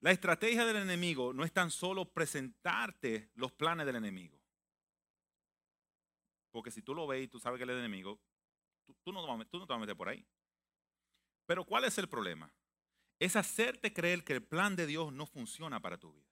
[0.00, 4.38] La estrategia del enemigo no es tan solo presentarte los planes del enemigo.
[6.50, 8.20] Porque si tú lo ves y tú sabes que él es el enemigo,
[8.84, 10.26] tú, tú, no, tú no te vas a meter por ahí.
[11.46, 12.52] Pero ¿cuál es el problema?
[13.18, 16.26] Es hacerte creer que el plan de Dios no funciona para tu vida.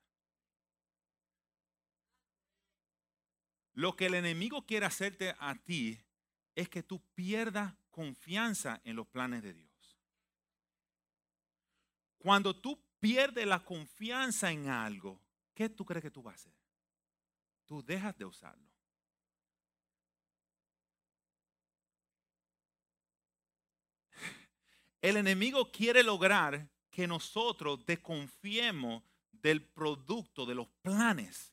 [3.74, 6.00] Lo que el enemigo quiere hacerte a ti
[6.54, 9.98] es que tú pierdas confianza en los planes de Dios.
[12.18, 15.20] Cuando tú pierdes la confianza en algo,
[15.52, 16.54] ¿qué tú crees que tú vas a hacer?
[17.66, 18.66] Tú dejas de usarlo.
[25.02, 31.52] El enemigo quiere lograr que nosotros desconfiemos del producto, de los planes,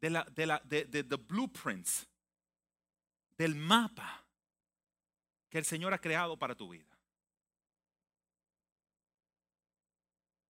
[0.00, 2.06] de, la, de, la, de, de the blueprints,
[3.36, 4.24] del mapa
[5.50, 6.91] que el Señor ha creado para tu vida.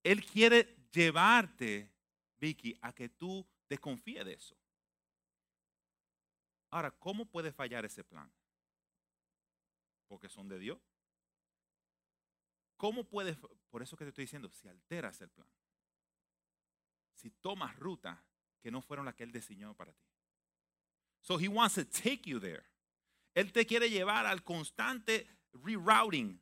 [0.02, 1.90] Él quiere llevarte,
[2.38, 4.56] Vicky, a que tú desconfíes de eso.
[6.70, 8.30] Ahora, ¿cómo puede fallar ese plan?
[10.08, 10.80] Porque son de Dios.
[12.76, 13.36] ¿Cómo puede,
[13.70, 15.48] por eso que te estoy diciendo, si alteras el plan,
[17.14, 18.18] si tomas rutas
[18.62, 20.06] que no fueron las que Él diseñó para ti.
[21.20, 22.64] So he wants to take you there.
[23.34, 26.40] Él te quiere llevar al constante rerouting,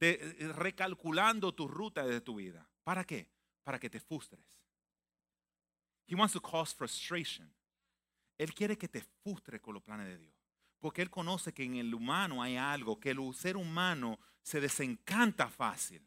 [0.00, 2.68] eh, recalculando tu ruta de tu vida.
[2.84, 3.28] ¿Para qué?
[3.62, 4.44] Para que te frustres.
[6.06, 7.52] He wants to cause frustration.
[8.38, 10.34] Él quiere que te frustres con los planes de Dios.
[10.78, 15.48] Porque Él conoce que en el humano hay algo, que el ser humano se desencanta
[15.48, 16.06] fácil.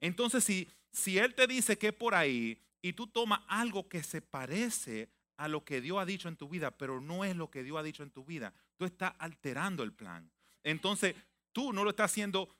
[0.00, 4.20] Entonces, si, si Él te dice que por ahí y tú tomas algo que se
[4.20, 7.62] parece a lo que Dios ha dicho en tu vida, pero no es lo que
[7.62, 10.30] Dios ha dicho en tu vida, tú estás alterando el plan.
[10.62, 11.16] Entonces,
[11.52, 12.54] tú no lo estás haciendo,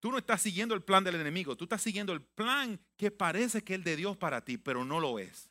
[0.00, 3.62] tú no estás siguiendo el plan del enemigo, tú estás siguiendo el plan que parece
[3.62, 5.50] que es el de Dios para ti, pero no lo es.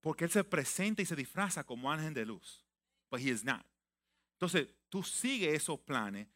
[0.00, 2.64] Porque Él se presenta y se disfraza como ángel de luz,
[3.10, 3.64] but he is not.
[4.34, 6.26] Entonces, tú sigues esos planes,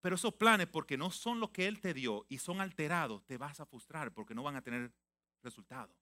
[0.00, 3.36] pero esos planes, porque no son lo que Él te dio y son alterados, te
[3.36, 4.92] vas a frustrar porque no van a tener
[5.42, 5.94] resultado.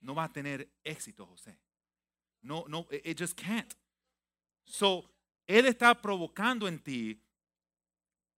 [0.00, 1.58] No vas a tener éxito, José.
[2.42, 3.74] No, no, it just can't.
[4.64, 5.10] So,
[5.48, 7.20] Él está provocando en ti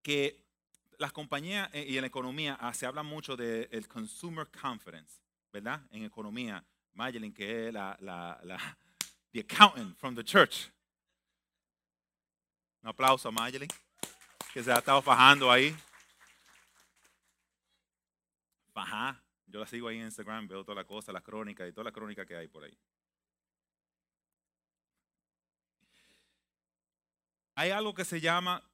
[0.01, 0.47] que
[0.97, 5.21] las compañías eh, y en la economía ah, se habla mucho del el consumer confidence,
[5.53, 5.83] ¿verdad?
[5.91, 8.79] En economía, Mayelin, que es la
[9.33, 10.71] the accountant from the church.
[12.83, 13.69] Un aplauso a Mayelin,
[14.55, 15.77] que se ha estado fajando ahí.
[18.73, 19.21] Fajá.
[19.47, 21.93] Yo la sigo ahí en Instagram, veo toda la cosa, las crónicas y toda la
[21.93, 22.79] crónica que hay por ahí.
[27.61, 28.67] Hay algo que se llama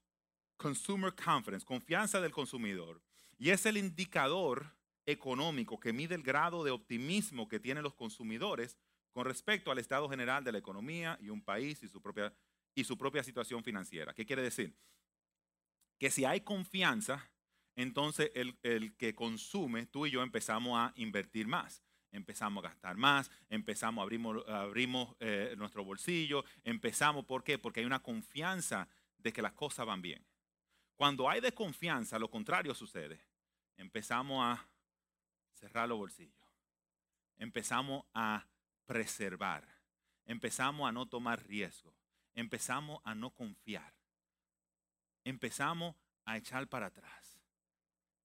[0.56, 3.02] Consumer Confidence, confianza del consumidor.
[3.36, 8.78] Y es el indicador económico que mide el grado de optimismo que tienen los consumidores
[9.10, 12.32] con respecto al estado general de la economía y un país y su propia,
[12.76, 14.14] y su propia situación financiera.
[14.14, 14.72] ¿Qué quiere decir?
[15.98, 17.28] Que si hay confianza,
[17.74, 21.82] entonces el, que consume, tú y yo empezamos a invertir más
[22.16, 27.58] empezamos a gastar más, empezamos, abrimos, abrimos eh, nuestro bolsillo, empezamos, ¿por qué?
[27.58, 30.24] Porque hay una confianza de que las cosas van bien.
[30.96, 33.20] Cuando hay desconfianza, lo contrario sucede.
[33.76, 34.66] Empezamos a
[35.52, 36.34] cerrar los bolsillos.
[37.36, 38.46] Empezamos a
[38.86, 39.66] preservar.
[40.24, 41.94] Empezamos a no tomar riesgo.
[42.34, 43.92] Empezamos a no confiar.
[45.24, 47.38] Empezamos a echar para atrás.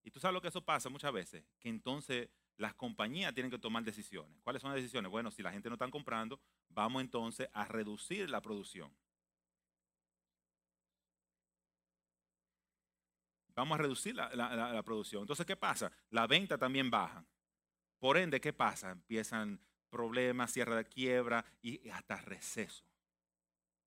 [0.03, 2.29] Y tú sabes lo que eso pasa muchas veces, que entonces
[2.61, 4.39] las compañías tienen que tomar decisiones.
[4.43, 5.09] ¿Cuáles son las decisiones?
[5.09, 8.95] Bueno, si la gente no está comprando, vamos entonces a reducir la producción.
[13.55, 15.23] Vamos a reducir la, producción.
[15.23, 15.91] Entonces, ¿qué pasa?
[16.11, 17.25] La venta también baja.
[17.97, 18.91] Por ende, ¿qué pasa?
[18.91, 22.85] Empiezan problemas, cierre de quiebra y hasta receso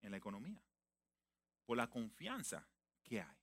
[0.02, 0.60] en la economía.
[1.64, 2.66] Por la confianza
[3.04, 3.36] que hay.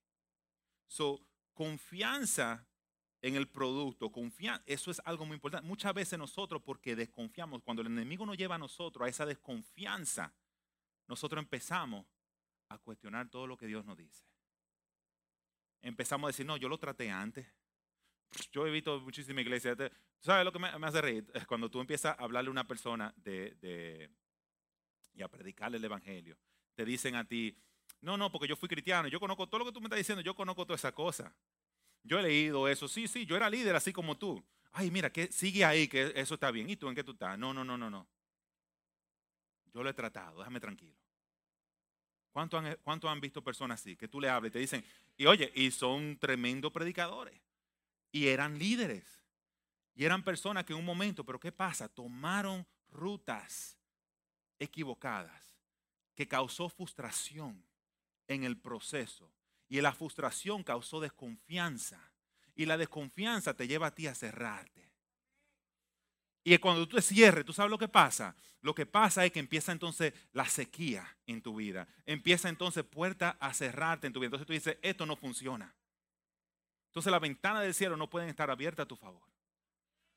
[0.88, 2.68] So, confianza
[3.22, 5.68] en el producto, confianza, eso es algo muy importante.
[5.68, 10.34] Muchas veces nosotros, porque desconfiamos, cuando el enemigo nos lleva a nosotros a esa desconfianza,
[11.08, 12.06] nosotros empezamos
[12.70, 14.32] a cuestionar todo lo que Dios nos dice
[15.82, 17.48] empezamos a decir, no, yo lo traté antes.
[18.52, 19.78] Yo he visto muchísimas iglesias.
[20.20, 21.30] ¿Sabes lo que me, hace reír?
[21.34, 24.10] Es cuando tú empiezas a hablarle a una persona de,
[25.14, 26.38] y a predicarle el evangelio.
[26.76, 27.58] Te dicen a ti,
[28.02, 30.22] no, no, porque yo fui cristiano, yo conozco todo lo que tú me estás diciendo,
[30.22, 31.36] yo conozco toda esa cosa.
[32.04, 34.44] Yo he leído eso, sí, sí, yo era líder así como tú.
[34.72, 36.70] Ay, mira, que sigue ahí, que eso está bien.
[36.70, 37.38] ¿Y tú en qué tú estás?
[37.38, 38.08] No, no, no, no, no.
[39.74, 40.96] Yo lo he tratado, déjame tranquilo.
[42.32, 43.96] ¿Cuánto han, ¿Cuánto han visto personas así?
[43.96, 44.86] Que tú le hables y te dicen,
[45.18, 47.40] y oye, y son tremendos predicadores.
[48.12, 49.06] Y eran líderes.
[49.96, 51.90] Y eran personas que en un momento, pero ¿qué pasa?
[51.90, 53.78] Tomaron rutas
[54.60, 55.56] equivocadas
[56.16, 57.64] que causó frustración
[58.28, 59.32] en el proceso.
[59.72, 62.12] Y la frustración causó desconfianza.
[62.56, 64.92] Y la desconfianza te lleva a ti a cerrarte.
[66.44, 68.36] Y cuando tú te cierres, ¿tú sabes lo que pasa?
[68.60, 71.88] Lo que pasa es que empieza entonces la sequía en tu vida.
[72.06, 74.28] Empieza entonces puerta a cerrarte en tu vida.
[74.28, 75.74] Entonces tú dices, esto no funciona.
[76.88, 79.24] Entonces las ventanas del cielo no pueden estar abiertas a tu favor.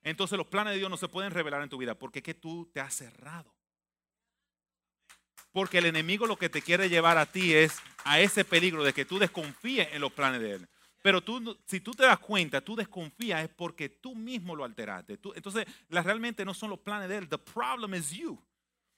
[0.03, 2.35] Entonces los planes de Dios no se pueden revelar en tu vida porque es que
[2.35, 3.54] tú te has cerrado.
[5.55, 8.93] Porque el enemigo lo que te quiere llevar a ti es a ese peligro de
[8.93, 10.69] que tú desconfíes en los planes de él.
[11.01, 15.17] Pero tú, si tú te das cuenta, tú desconfías es porque tú mismo lo alteraste.
[15.37, 17.29] entonces, realmente no son los planes de él.
[17.29, 18.37] The problem is you.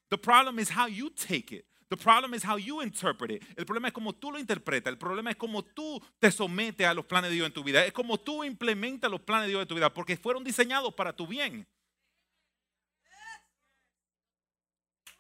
[0.08, 1.66] The problem is how you take it.
[1.90, 3.44] The problem is how you interpret it.
[3.54, 4.90] El problema es cómo tú lo interpretas.
[4.90, 7.84] El problema es cómo tú te sometes a los planes de Dios en tu vida.
[7.84, 11.12] Es como tú implementas los planes de Dios en tu vida porque fueron diseñados para
[11.14, 11.68] tu bien.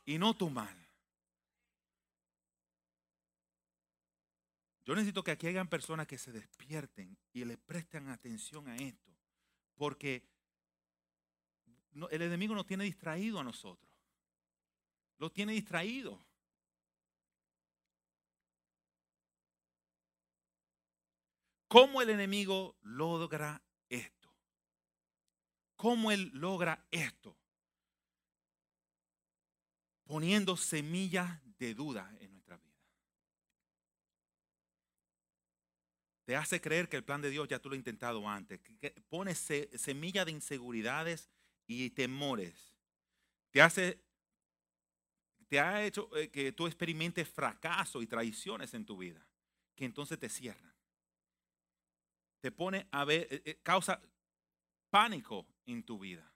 [0.06, 0.85] Y no tu mal.
[4.86, 9.12] Yo necesito que aquí hayan personas que se despierten y le presten atención a esto.
[9.74, 10.24] Porque
[12.08, 13.90] el enemigo nos tiene distraído a nosotros.
[15.18, 16.24] Lo tiene distraído.
[21.66, 24.32] ¿Cómo el enemigo logra esto?
[25.74, 27.36] ¿Cómo él logra esto?
[30.04, 32.35] Poniendo semillas de duda en
[36.26, 38.60] te hace creer que el plan de Dios ya tú lo has intentado antes.
[38.60, 41.30] Que pone semilla de inseguridades
[41.68, 42.74] y temores.
[43.52, 44.02] Te hace,
[45.46, 49.24] te ha hecho eh, que tú experimentes fracaso y traiciones en tu vida,
[49.76, 50.74] que entonces te cierran.
[52.40, 54.02] Te pone a ver, eh, eh, causa
[54.90, 56.28] pánico en tu vida.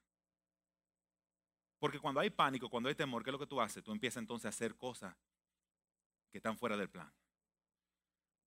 [1.80, 3.82] Porque cuando hay pánico, cuando hay temor, ¿qué es lo que tú haces?
[3.82, 5.16] Tú empiezas entonces a hacer cosas
[6.30, 7.12] que están fuera del plan.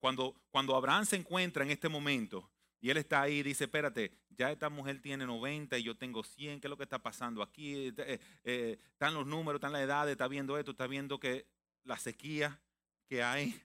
[0.03, 4.51] Cuando, cuando Abraham se encuentra en este momento y él está ahí, dice, espérate, ya
[4.51, 7.87] esta mujer tiene 90 y yo tengo 100, ¿qué es lo que está pasando aquí?
[7.97, 11.47] Eh, eh, están los números, están las edades, está viendo esto, está viendo que
[11.85, 12.59] la sequía
[13.07, 13.57] que hay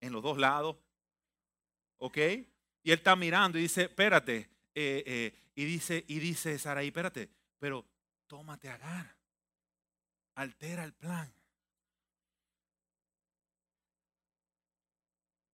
[0.00, 0.76] en los dos lados,
[1.98, 2.16] ¿ok?
[2.84, 7.84] Y él está mirando y dice, espérate, eh, y dice, y dice Saraí, espérate, pero
[8.28, 9.16] tómate Agar,
[10.36, 11.34] altera el plan.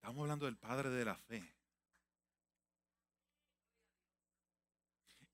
[0.08, 1.44] Estamos hablando del Padre de la fe.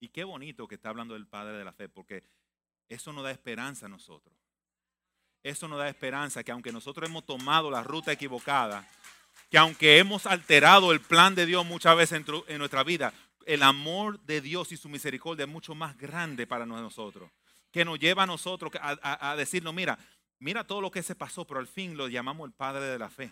[0.00, 2.24] Y qué bonito que está hablando del Padre de la fe, porque
[2.88, 4.34] eso nos da esperanza a nosotros.
[5.44, 8.84] Eso nos da esperanza que aunque nosotros hemos tomado la ruta equivocada,
[9.48, 13.14] que aunque hemos alterado el plan de Dios muchas veces en, nuestra vida,
[13.46, 17.30] el amor de Dios y su misericordia es mucho más grande para nosotros.
[17.70, 19.96] Que nos lleva a nosotros a, a decirnos, mira,
[20.40, 23.08] mira todo lo que se pasó, pero al fin lo llamamos el Padre de la
[23.08, 23.30] fe.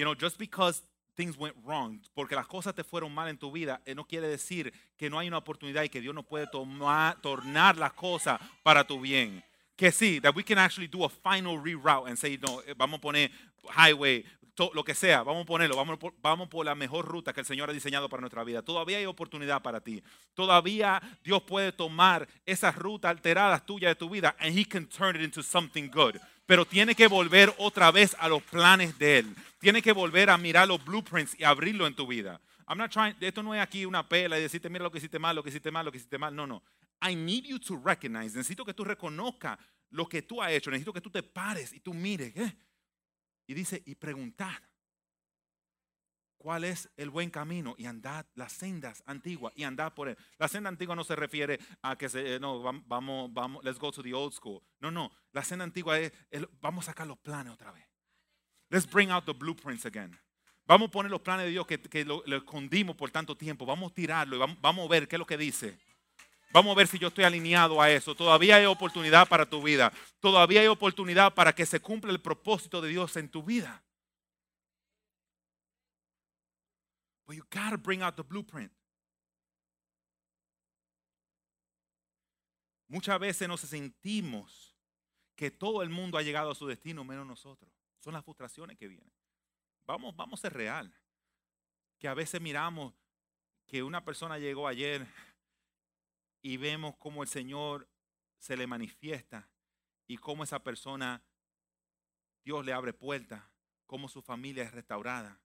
[0.00, 0.82] You know, just because
[1.14, 4.28] things went wrong, porque las cosas te fueron mal en tu vida, eh, no quiere
[4.28, 8.40] decir que no hay una oportunidad y que Dios no puede tomar, tornar las cosas
[8.62, 9.44] para tu bien.
[9.76, 12.96] Que sí, that we can actually do a final reroute and say, no, eh, vamos
[12.96, 13.30] a poner
[13.76, 14.24] highway,
[14.72, 17.46] lo que sea, vamos a ponerlo, vamos por, vamos por la mejor ruta que el
[17.46, 18.62] Señor ha diseñado para nuestra vida.
[18.62, 20.02] Todavía hay oportunidad para ti.
[20.32, 25.14] Todavía Dios puede tomar esas rutas alteradas tuyas de tu vida and He can turn
[25.16, 26.18] it into something good
[26.50, 29.36] pero tiene que volver otra vez a los planes de Él.
[29.60, 32.40] Tiene que volver a mirar los blueprints y abrirlo en tu vida.
[32.66, 35.20] I'm not trying, esto no es aquí una pela y decirte, mira lo que hiciste
[35.20, 36.34] mal, lo que hiciste mal, lo que hiciste mal.
[36.34, 36.60] No, no.
[37.08, 38.36] I need you to recognize.
[38.36, 39.60] Necesito que tú reconozcas
[39.90, 40.72] lo que tú has hecho.
[40.72, 42.36] Necesito que tú te pares y tú mires.
[42.36, 42.56] ¿eh?
[43.46, 44.60] Y dice, y preguntar
[46.40, 50.16] cuál es el buen camino y andad las sendas antiguas y andad por él.
[50.38, 53.92] La senda antigua no se refiere a que se, eh, no, vamos, vamos, let's go
[53.92, 54.62] to the old school.
[54.80, 56.12] No, no, la senda antigua es,
[56.60, 57.84] vamos a sacar los planes otra vez.
[58.70, 60.18] Let's bring out the blueprints again.
[60.64, 63.66] Vamos a poner los planes de Dios que, que lo, escondimos por tanto tiempo.
[63.66, 65.78] Vamos a tirarlo y vamos, vamos a ver qué es lo que dice.
[66.52, 68.14] Vamos a ver si yo estoy alineado a eso.
[68.14, 69.92] Todavía hay oportunidad para tu vida.
[70.20, 73.82] Todavía hay oportunidad para que se cumpla el propósito de Dios en tu vida.
[77.30, 78.72] But you got to bring out the blueprint.
[82.88, 84.74] Muchas veces nos sentimos
[85.36, 87.70] que todo el mundo ha llegado a su destino menos nosotros.
[88.00, 89.12] Son las frustraciones que vienen.
[89.86, 90.92] Vamos, vamos a ser real.
[92.00, 92.94] Que a veces miramos
[93.64, 95.06] que una persona llegó ayer
[96.42, 97.88] y vemos cómo el Señor
[98.40, 99.48] se le manifiesta
[100.08, 101.22] y cómo esa persona,
[102.42, 103.40] Dios le abre puertas,
[103.86, 105.40] cómo su familia es restaurada.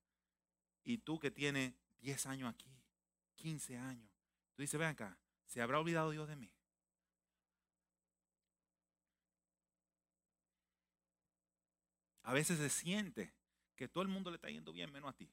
[0.86, 2.72] Y tú que tienes 10 años aquí,
[3.36, 4.10] 15 años,
[4.54, 6.54] tú dices, ven acá, ¿se habrá olvidado Dios de mí?
[12.22, 13.34] A veces se siente
[13.76, 15.30] que todo el mundo le está yendo bien menos a ti.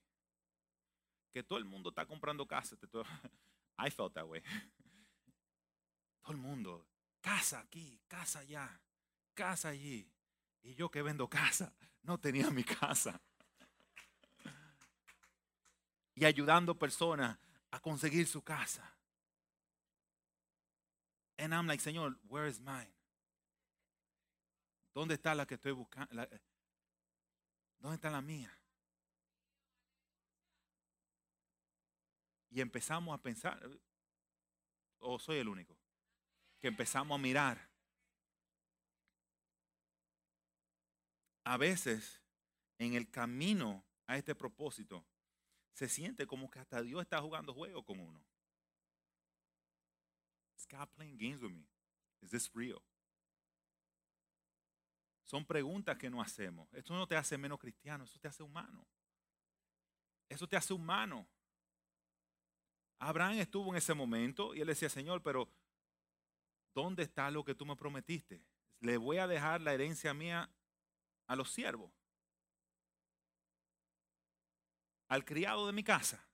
[1.33, 2.79] Que todo el mundo está comprando casas.
[3.79, 4.43] I felt that way.
[6.21, 6.87] Todo el mundo
[7.21, 8.81] casa aquí, casa allá,
[9.35, 10.13] casa allí.
[10.63, 13.21] Y yo que vendo casa, no tenía mi casa.
[16.23, 17.37] Y ayudando personas
[17.73, 18.89] a conseguir su casa.
[21.37, 22.95] And I'm like, Señor, where is mine?
[24.95, 26.15] ¿Dónde está la que estoy buscando?
[27.81, 28.57] ¿Dónde está la mía?
[32.51, 33.61] Y empezamos a pensar,
[35.01, 35.77] o soy el único,
[36.61, 37.69] que empezamos a mirar.
[41.43, 42.23] A veces,
[42.79, 45.05] en el camino a este propósito,
[45.73, 48.23] se siente como que hasta Dios está jugando juego con uno.
[50.57, 51.67] Is God playing games with me?
[52.21, 52.83] Is this real?
[55.25, 56.73] Son preguntas que no hacemos.
[56.75, 58.87] Esto no te hace menos cristiano, eso te hace humano.
[60.29, 61.27] Eso te hace humano.
[62.99, 65.49] Abraham estuvo en ese momento y él decía, Señor, pero
[66.75, 68.45] ¿dónde está lo que tú me prometiste?
[68.81, 70.49] Le voy a dejar la herencia mía
[71.27, 71.91] a los siervos,
[75.13, 76.27] al criado de mi casa.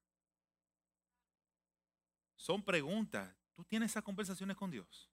[2.37, 3.35] Son preguntas.
[3.53, 5.11] ¿Tú tienes esas conversaciones con Dios?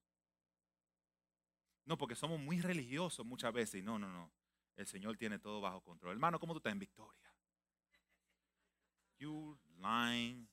[1.84, 4.32] No, porque somos muy religiosos muchas veces y no, no, no.
[4.76, 6.11] El Señor tiene todo bajo control.
[6.11, 7.34] Hermano, ¿cómo tú estás en victoria?
[9.18, 10.47] You lying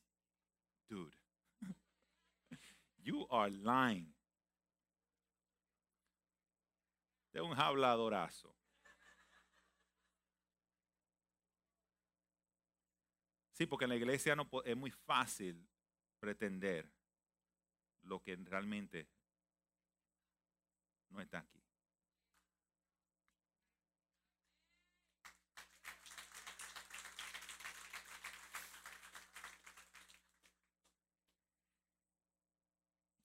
[0.89, 1.15] dude.
[3.05, 4.15] You are lying.
[7.31, 8.57] De un habladorazo.
[13.63, 15.65] Sí, porque en la iglesia no es muy fácil
[16.19, 16.91] pretender
[18.03, 19.09] lo que realmente
[21.11, 21.63] no está aquí.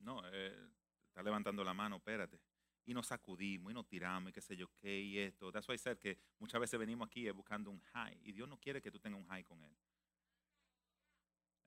[0.02, 0.70] No, eh,
[1.08, 2.40] está levantando la mano, espérate.
[2.86, 5.52] Y nos sacudimos y nos tiramos y qué sé yo qué y esto.
[5.52, 8.84] That's why I que muchas veces venimos aquí buscando un high y Dios no quiere
[8.84, 9.76] que tú tengas un high con Él.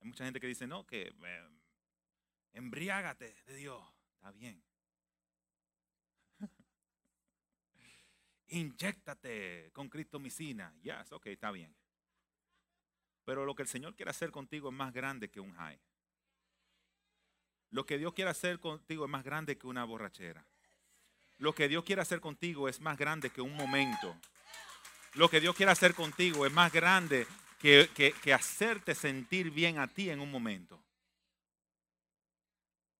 [0.01, 1.48] Hay mucha gente que dice, no, que eh,
[2.53, 3.82] embriágate de Dios.
[4.14, 4.62] Está bien.
[8.48, 10.74] Inyéctate con cristomicina.
[10.82, 11.74] Yes, ok, está bien.
[13.24, 15.78] Pero lo que el Señor quiere hacer contigo es más grande que un high.
[17.70, 20.44] Lo que Dios quiere hacer contigo es más grande que una borrachera.
[21.38, 24.16] Lo que Dios quiere hacer contigo es más grande que un momento.
[25.14, 27.26] Lo que Dios quiere hacer contigo es más grande
[27.61, 30.82] que, que, hacerte sentir bien a ti en un momento.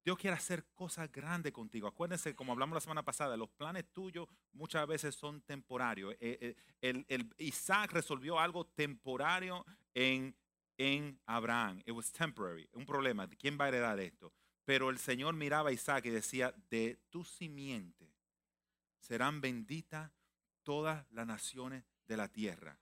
[0.05, 1.89] Dios quiere hacer cosas grandes contigo.
[1.89, 6.15] Acuérdense, como hablamos la semana pasada, los planes tuyos muchas veces son temporarios.
[6.21, 10.37] Eh, eh, el, el, Isaac resolvió algo temporario en,
[10.77, 11.81] en Abraham.
[11.87, 12.69] It was temporary.
[12.73, 13.29] Un problema.
[13.29, 14.33] ¿Quién va a heredar esto?
[14.67, 18.13] Pero el Señor miraba a Isaac y decía, de tu simiente
[18.99, 20.13] serán benditas
[20.63, 22.79] todas las naciones de la tierra.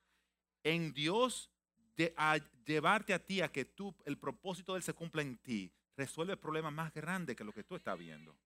[0.64, 1.50] En Dios,
[1.98, 5.36] de, a llevarte a ti a que tú, el propósito de Él se cumpla en
[5.36, 8.38] ti, resuelve problemas más grandes que lo que tú estás viendo.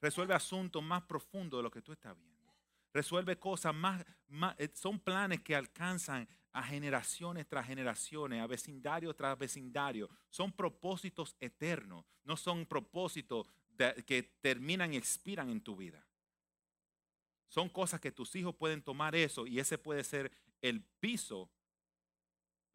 [0.00, 2.54] Resuelve asuntos más profundos de lo que tú estás viendo.
[2.94, 9.14] Resuelve cosas más, más eh, son planes que alcanzan a generaciones tras generaciones, a vecindario
[9.14, 10.08] tras vecindario.
[10.30, 13.46] Son propósitos eternos, no son propósitos
[14.06, 16.04] que terminan y expiran en tu vida.
[17.48, 20.32] Son cosas que tus hijos pueden tomar eso y ese puede ser
[20.62, 21.50] el piso,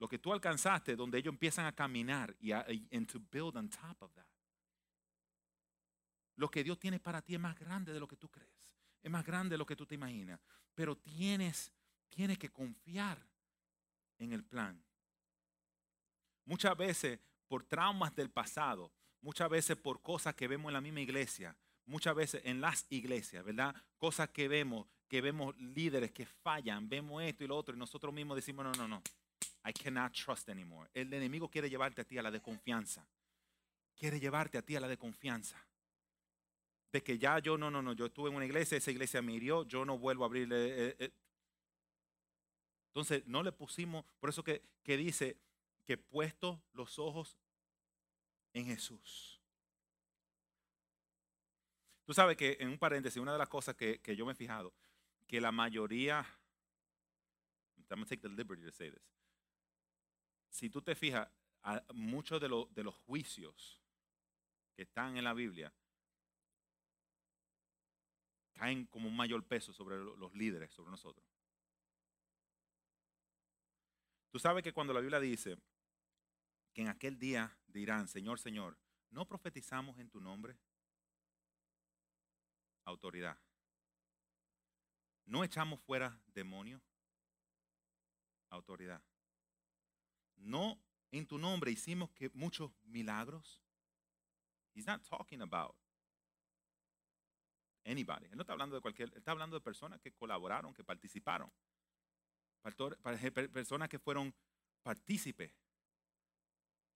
[0.03, 2.65] lo que tú alcanzaste, donde ellos empiezan a caminar y a
[3.07, 4.27] to build on top of that.
[6.35, 8.51] Lo que Dios tiene para ti es más grande de lo que tú crees,
[9.01, 10.41] es más grande de lo que tú te imaginas,
[10.75, 11.71] pero tienes,
[12.09, 13.17] tienes que confiar
[14.19, 14.83] en el plan.
[16.43, 18.91] Muchas veces por traumas del pasado,
[19.21, 23.45] muchas veces por cosas que vemos en la misma iglesia, muchas veces en las iglesias,
[23.45, 23.73] ¿verdad?
[23.97, 28.13] Cosas que vemos, que vemos líderes que fallan, vemos esto y lo otro y nosotros
[28.13, 29.01] mismos decimos, no, no, no,
[29.65, 30.89] I cannot trust anymore.
[30.93, 33.07] El enemigo quiere llevarte a ti a la desconfianza.
[33.95, 35.57] Quiere llevarte a ti a la desconfianza.
[36.91, 39.33] De que ya yo, no, no, no, yo estuve en una iglesia, esa iglesia me
[39.33, 40.89] hirió, yo no vuelvo a abrirle.
[40.89, 41.11] Eh, eh,
[42.87, 45.37] entonces, no le pusimos, por eso que, dice
[45.85, 47.39] que puesto los ojos
[48.53, 49.41] en Jesús.
[52.05, 54.73] Tú sabes que, en un paréntesis, una de las cosas que, yo me he fijado,
[55.25, 56.23] que la mayoría,
[57.89, 59.01] I'm going to take the liberty to say this.
[60.53, 61.27] Si tú te fijas,
[61.93, 63.81] muchos de, de los juicios
[64.75, 65.73] que están en la Biblia
[68.53, 71.25] caen como un mayor peso sobre los líderes, sobre nosotros.
[74.29, 75.57] Tú sabes que cuando la Biblia dice
[76.73, 78.77] que en aquel día dirán, Señor, Señor,
[79.09, 80.57] ¿no profetizamos en tu nombre?
[82.85, 83.37] autoridad.
[85.25, 86.81] No echamos fuera demonios,
[88.49, 89.01] autoridad.
[90.43, 90.79] No
[91.11, 93.61] en tu nombre hicimos que muchos milagros.
[94.73, 95.75] He's not talking about
[97.85, 98.25] anybody.
[98.25, 101.51] Él no está hablando de cualquier, él está hablando de personas que colaboraron, que participaron.
[102.61, 104.33] Personas que fueron
[104.81, 105.53] partícipes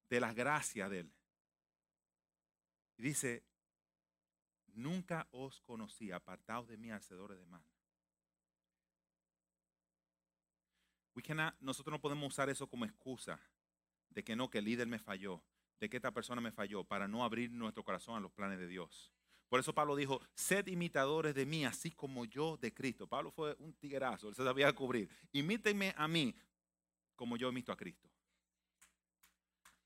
[0.10, 1.14] de las gracias de él.
[2.98, 3.44] Dice,
[4.74, 7.64] nunca os conocí, apartados de mí, hacedores de mal.
[11.18, 11.24] We
[11.62, 13.40] nosotros no podemos usar eso como excusa
[14.12, 15.42] de que no, que el líder me falló,
[15.80, 18.68] de que esta persona me falló, para no abrir nuestro corazón a los planes de
[18.68, 19.12] Dios.
[19.50, 23.08] Por eso Pablo dijo, sed imitadores de mí, así como yo de Cristo.
[23.08, 25.10] Pablo fue un tiguerazo, él se sabía cubrir.
[25.32, 26.36] Imítenme a mí,
[27.16, 28.08] como yo imito a Cristo.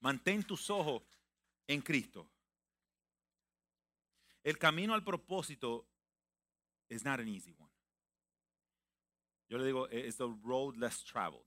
[0.02, 1.02] Mantén tus ojos
[1.66, 2.30] en Cristo.
[4.44, 5.88] El camino al propósito
[6.90, 7.71] is not an easy one.
[9.52, 11.44] Yo le digo, it's the road less traveled.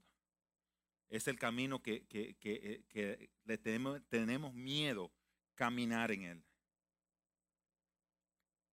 [1.09, 5.11] Es el camino que, que- que, eh, que le tenemos, tenemos miedo
[5.55, 6.45] caminar en él.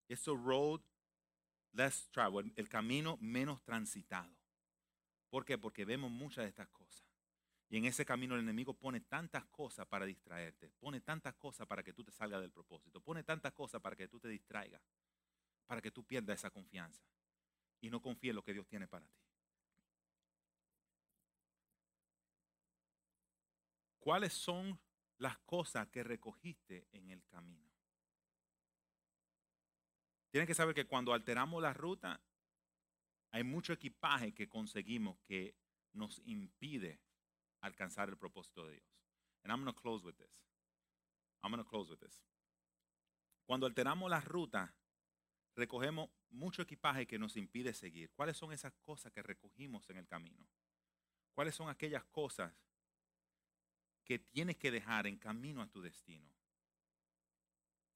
[0.06, 0.82] Es the road
[1.72, 4.36] less traveled, el camino menos transitado.
[5.30, 5.56] ¿Por qué?
[5.56, 7.06] Porque vemos muchas de estas cosas.
[7.70, 11.82] Y en ese camino el enemigo pone tantas cosas para distraerte, pone tantas cosas para
[11.82, 14.82] que tú te salgas del propósito, pone tantas cosas para que tú te distraigas,
[15.64, 17.02] para que tú pierdas esa confianza
[17.82, 19.20] y no confíes en lo que Dios tiene para ti.
[23.98, 24.80] ¿Cuáles son
[25.18, 27.70] las cosas que recogiste en el camino?
[30.30, 32.20] Tienen que saber que cuando alteramos la ruta,
[33.32, 35.54] hay mucho equipaje que conseguimos que
[35.92, 37.00] nos impide
[37.60, 38.86] alcanzar el propósito de Dios.
[39.44, 40.32] And I'm going to close with this.
[41.42, 42.24] I'm going to close with this.
[43.44, 44.74] Cuando alteramos la ruta,
[45.56, 48.10] recogemos mucho equipaje que nos impide seguir.
[48.12, 50.46] ¿Cuáles son esas cosas que recogimos en el camino?
[51.34, 52.52] ¿Cuáles son aquellas cosas
[54.04, 56.28] que tienes que dejar en camino a tu destino?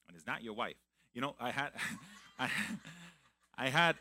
[0.06, 0.80] And it's not your wife.
[1.12, 1.72] You know, I had,
[3.58, 3.96] I, had,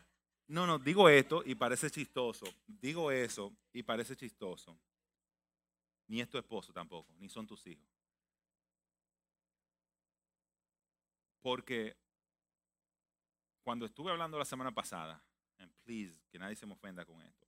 [0.47, 2.45] no, no, digo esto y parece chistoso.
[2.67, 4.77] Digo eso y parece chistoso.
[6.07, 7.87] Ni es tu esposo tampoco, ni son tus hijos.
[11.41, 11.95] Porque
[13.65, 15.19] cuando estuve hablando la semana pasada,
[15.57, 17.47] and please, que nadie se me ofenda con esto,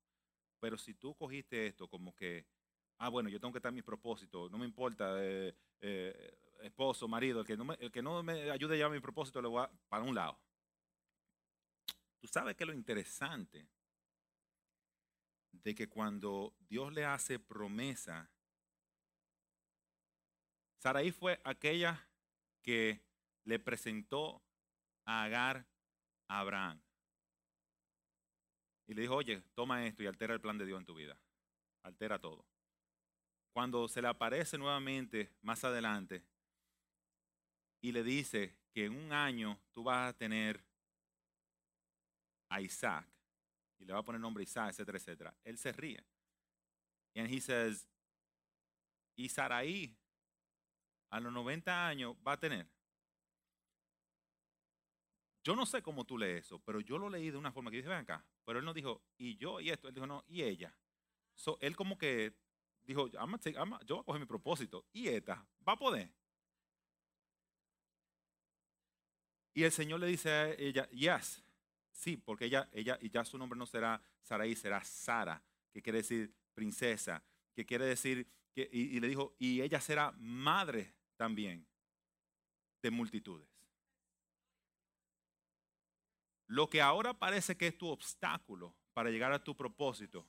[0.60, 2.48] pero si tú cogiste esto como que,
[2.98, 7.08] ah, bueno, yo tengo que estar en mi propósito, no me importa, eh, eh, esposo,
[7.08, 9.48] marido, el que, no me, el que no me ayude a llevar mi propósito, le
[9.48, 10.40] voy a, para un lado.
[12.20, 13.70] Tú sabes que lo interesante
[15.52, 18.28] de que cuando Dios le hace promesa,
[20.80, 22.10] Saraí fue aquella
[22.64, 23.04] que
[23.44, 24.42] le presentó
[25.06, 25.68] a Agar
[26.28, 26.82] Abraham.
[28.88, 31.18] Y le dijo, oye, toma esto y altera el plan de Dios en tu vida.
[31.84, 32.46] Altera todo.
[33.52, 36.24] Cuando se le aparece nuevamente más adelante
[37.82, 40.64] y le dice que en un año tú vas a tener
[42.50, 43.08] a Isaac
[43.80, 46.04] y le va a poner nombre Isaac, etcétera, etcétera, él se ríe.
[47.16, 47.88] And he says,
[49.16, 49.98] y Saraí
[51.10, 52.68] a los 90 años va a tener.
[55.48, 57.78] Yo no sé cómo tú lees eso, pero yo lo leí de una forma que
[57.78, 58.22] dice, ven acá.
[58.44, 59.88] Pero él no dijo, y yo y esto.
[59.88, 60.76] Él dijo, no, y ella.
[61.36, 62.34] So, él como que
[62.84, 64.86] dijo, I'm gonna take- I'm gonna- yo voy a coger mi propósito.
[64.92, 66.12] Y esta, va a poder.
[69.54, 71.42] Y el Señor le dice a ella, yes,
[71.94, 75.42] sí, porque ella, ella, y ya su nombre no será Saraí, será Sara,
[75.72, 77.24] que quiere decir princesa,
[77.56, 81.66] que quiere decir, y le dijo, y ella será madre también
[82.82, 83.48] de multitudes.
[86.48, 90.26] Lo que ahora parece que es tu obstáculo para llegar a tu propósito,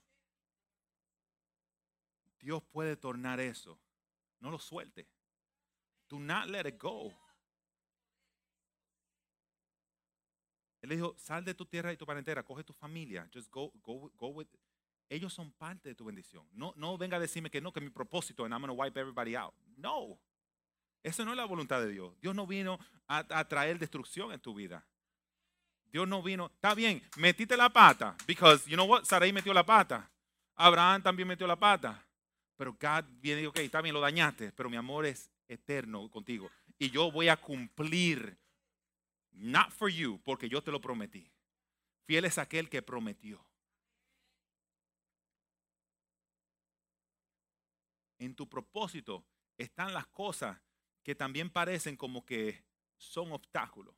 [2.41, 3.81] Dios puede tornar eso.
[4.41, 5.09] No lo suelte.
[6.09, 7.13] Do not let it go.
[10.81, 14.11] Él dijo, sal de tu tierra y tu parentela, coge tu familia, just go, go,
[14.17, 14.49] go with.
[15.09, 16.47] Ellos son parte de tu bendición.
[16.53, 18.99] No, no venga a decirme que no, que mi propósito and I'm going to wipe
[18.99, 19.55] everybody out.
[19.77, 20.21] No.
[21.03, 22.15] Eso no es la voluntad de Dios.
[22.21, 24.87] Dios no vino a, a traer destrucción en tu vida.
[25.91, 26.47] Dios no vino.
[26.47, 28.17] Está bien, metiste la pata.
[28.27, 29.05] Because, you know what?
[29.05, 30.11] Sarai metió la pata.
[30.55, 32.05] Abraham también metió la pata.
[32.57, 36.11] Pero God viene y dice, ok, está bien, lo dañaste, pero mi amor es eterno
[36.11, 36.51] contigo.
[36.79, 38.37] Y yo voy a cumplir,
[39.33, 41.31] not for you, porque yo te lo prometí.
[42.05, 43.45] Fiel es aquel que prometió.
[48.19, 49.25] En tu propósito
[49.57, 50.59] están las cosas
[51.05, 52.65] que también parecen como que
[52.97, 53.95] son obstáculos.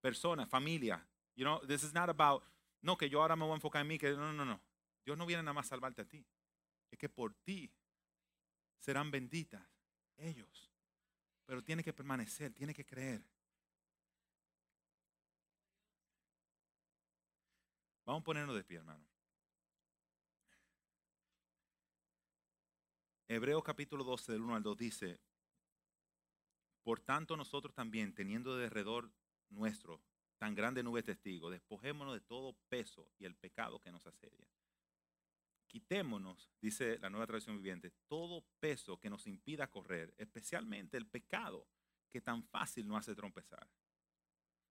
[0.00, 2.42] Personas, familia, You know, this is not about,
[2.82, 4.60] no, que yo ahora me voy a enfocar en mí, que no, no, no.
[5.04, 6.24] Dios no viene nada más a salvarte a ti.
[6.90, 7.72] Es que por ti
[8.78, 9.62] serán benditas
[10.16, 10.70] ellos.
[11.46, 13.24] Pero tiene que permanecer, tiene que creer.
[18.04, 19.06] Vamos a ponernos de pie, hermano.
[23.28, 25.20] Hebreos capítulo 12, del 1 al 2 dice,
[26.82, 29.12] por tanto nosotros también, teniendo de alrededor
[29.50, 30.02] nuestro
[30.40, 34.48] tan grande nube de testigos, despojémonos de todo peso y el pecado que nos asedia.
[35.66, 41.68] Quitémonos, dice la nueva tradición viviente, todo peso que nos impida correr, especialmente el pecado
[42.08, 43.70] que tan fácil nos hace trompezar.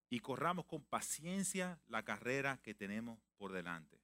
[0.09, 4.01] Y corramos con paciencia la carrera que tenemos por delante.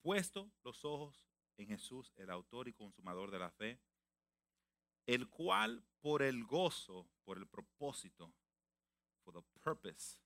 [0.00, 1.26] Puesto los ojos
[1.56, 3.80] en Jesús, el autor y consumador de la fe,
[5.06, 8.32] el cual por el gozo, por el propósito,
[9.32, 10.18] the purpose,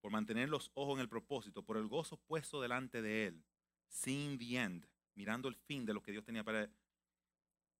[0.00, 3.44] por mantener los ojos en el propósito, por el gozo puesto delante de él,
[3.88, 6.70] seeing the end, mirando el fin de lo que Dios tenía para él,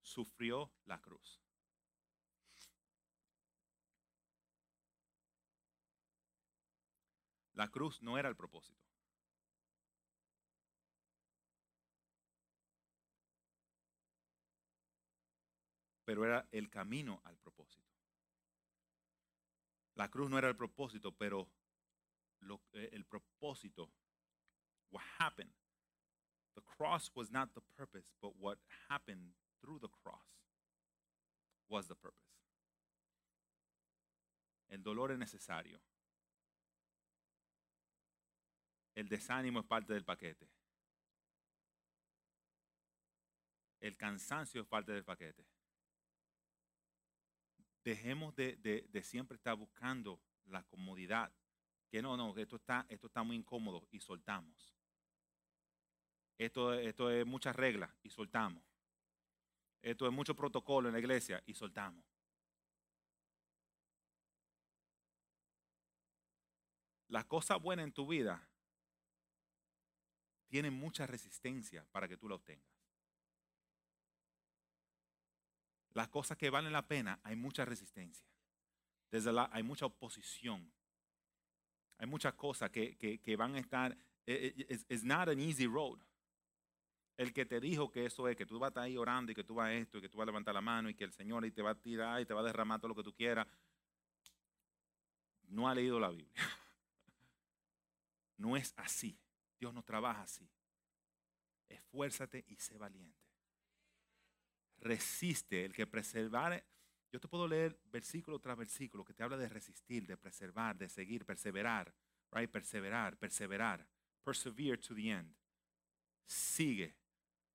[0.02, 1.40] sufrió la cruz.
[7.54, 8.84] La cruz no era el propósito.
[16.04, 17.83] pero era el camino al propósito.
[19.96, 21.48] La cruz no era el propósito, pero
[22.40, 23.92] lo, eh, el propósito,
[24.90, 25.52] what happened,
[26.54, 30.26] the cross was not the purpose, but what happened through the cross
[31.68, 32.20] was the purpose.
[34.68, 35.80] El dolor es necesario.
[38.94, 40.48] El desánimo es parte del paquete.
[43.80, 45.44] El cansancio es parte del paquete.
[47.84, 51.32] Dejemos de, siempre estar buscando la comodidad.
[51.90, 54.74] Que no, no, esto está, esto está muy incómodo y soltamos.
[56.38, 58.64] Esto, esto es muchas reglas y soltamos.
[59.82, 62.04] Esto es mucho protocolo en la iglesia y soltamos.
[67.08, 68.48] Las cosas buenas en tu vida
[70.48, 72.83] tienen mucha resistencia para que tú la obtengas.
[75.94, 78.26] Las cosas que valen la pena, hay mucha resistencia.
[79.10, 80.70] Desde la, hay mucha oposición.
[81.98, 83.96] Hay muchas cosas que, que, van a estar.
[84.26, 86.00] Es eh, not an easy road.
[87.16, 89.36] El que te dijo que eso es, que tú vas a estar ahí orando y
[89.36, 91.04] que tú vas a esto y que tú vas a levantar la mano y que
[91.04, 93.04] el Señor y te va a tirar y te va a derramar todo lo que
[93.04, 93.46] tú quieras,
[95.44, 96.32] no ha leído la Biblia.
[98.36, 99.16] No es así.
[99.60, 100.50] Dios no trabaja así.
[101.68, 103.23] Esfuérzate y sé valiente
[104.84, 106.64] resiste, el que preservar.
[107.10, 110.88] Yo te puedo leer versículo tras versículo que te habla de resistir, de preservar, de
[110.88, 111.92] seguir, perseverar,
[112.30, 112.50] right?
[112.50, 113.88] Perseverar, perseverar,
[114.22, 115.34] persevere to the end.
[116.26, 116.94] Sigue.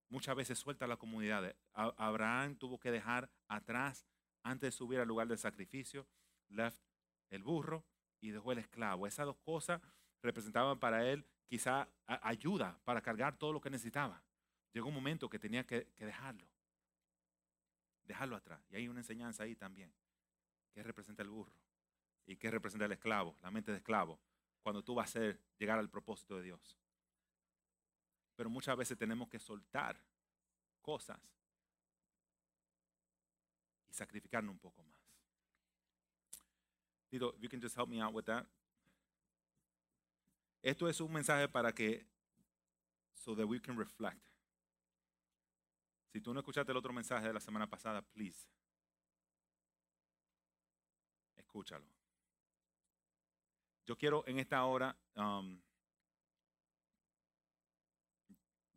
[0.09, 1.55] Muchas veces suelta la comunidad.
[1.73, 4.07] Abraham tuvo que dejar atrás,
[4.41, 6.07] antes de subir al lugar del sacrificio,
[6.49, 6.81] left
[7.29, 7.85] el burro
[8.19, 9.05] y dejó el esclavo.
[9.05, 9.81] Esas dos cosas
[10.23, 14.23] representaban para él quizá ayuda para cargar todo lo que necesitaba.
[14.73, 16.47] Llegó un momento que tenía que dejarlo
[18.09, 18.59] dejarlo atrás.
[18.71, 19.93] Y hay una enseñanza ahí también.
[20.73, 21.53] ¿Qué representa el burro?
[22.25, 23.37] ¿Y qué representa el esclavo?
[23.41, 24.19] La mente de esclavo.
[24.61, 26.77] Cuando tú vas a ser, llegar al propósito de Dios.
[28.35, 30.01] Pero muchas veces tenemos que soltar
[30.81, 31.19] cosas
[33.87, 34.97] y sacrificarnos un poco más.
[37.09, 38.45] Tito, you can just help me out with that.
[40.63, 42.07] Esto es un mensaje para que,
[43.13, 44.28] so that we can reflect.
[46.11, 48.47] Si tú no escuchaste el otro mensaje de la semana pasada, please,
[51.35, 51.85] escúchalo.
[53.85, 55.59] Yo quiero en esta hora um,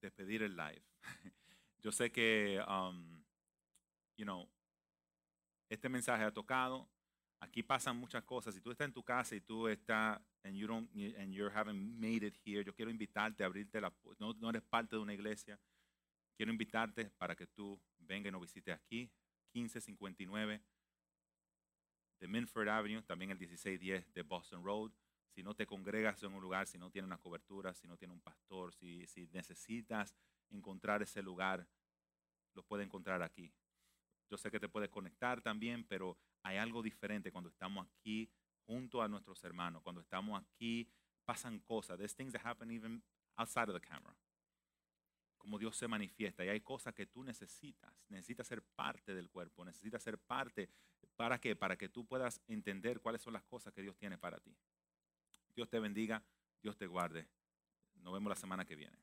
[0.01, 0.83] despedir el live.
[1.83, 3.23] Yo sé que, um,
[4.17, 4.49] you know,
[5.69, 6.89] este mensaje ha tocado.
[7.41, 8.55] Aquí pasan muchas cosas.
[8.55, 11.99] Si tú estás en tu casa y tú estás and you don't and you haven't
[11.99, 15.13] made it here, yo quiero invitarte a abrirte la no, no eres parte de una
[15.13, 15.59] iglesia.
[16.37, 19.11] Quiero invitarte para que tú vengas y nos visites aquí,
[19.55, 20.63] 1559
[22.21, 24.93] de Minford Avenue, también el 1610 de Boston Road.
[25.35, 28.15] Si no te congregas en un lugar, si no tienes una cobertura, si no tienes
[28.15, 30.15] un pastor, si, si necesitas
[30.51, 31.67] encontrar ese lugar,
[32.55, 33.53] lo puedes encontrar aquí.
[34.31, 38.31] Yo sé que te puedes conectar también, pero hay algo diferente cuando estamos aquí
[38.67, 39.83] junto a nuestros hermanos.
[39.83, 40.89] Cuando estamos aquí,
[41.25, 41.99] pasan cosas.
[41.99, 43.03] There's things that happen even
[43.37, 44.17] outside of the camera
[45.43, 46.45] como Dios se manifiesta.
[46.45, 47.93] Y hay cosas que tú necesitas.
[48.09, 49.65] Necesitas ser parte del cuerpo.
[49.65, 50.71] Necesitas ser parte.
[51.17, 51.57] ¿Para qué?
[51.57, 54.57] Para que tú puedas entender cuáles son las cosas que Dios tiene para ti.
[55.57, 56.23] Dios te bendiga,
[56.63, 57.27] Dios te guarde.
[57.97, 58.97] Nos vemos la semana que viene.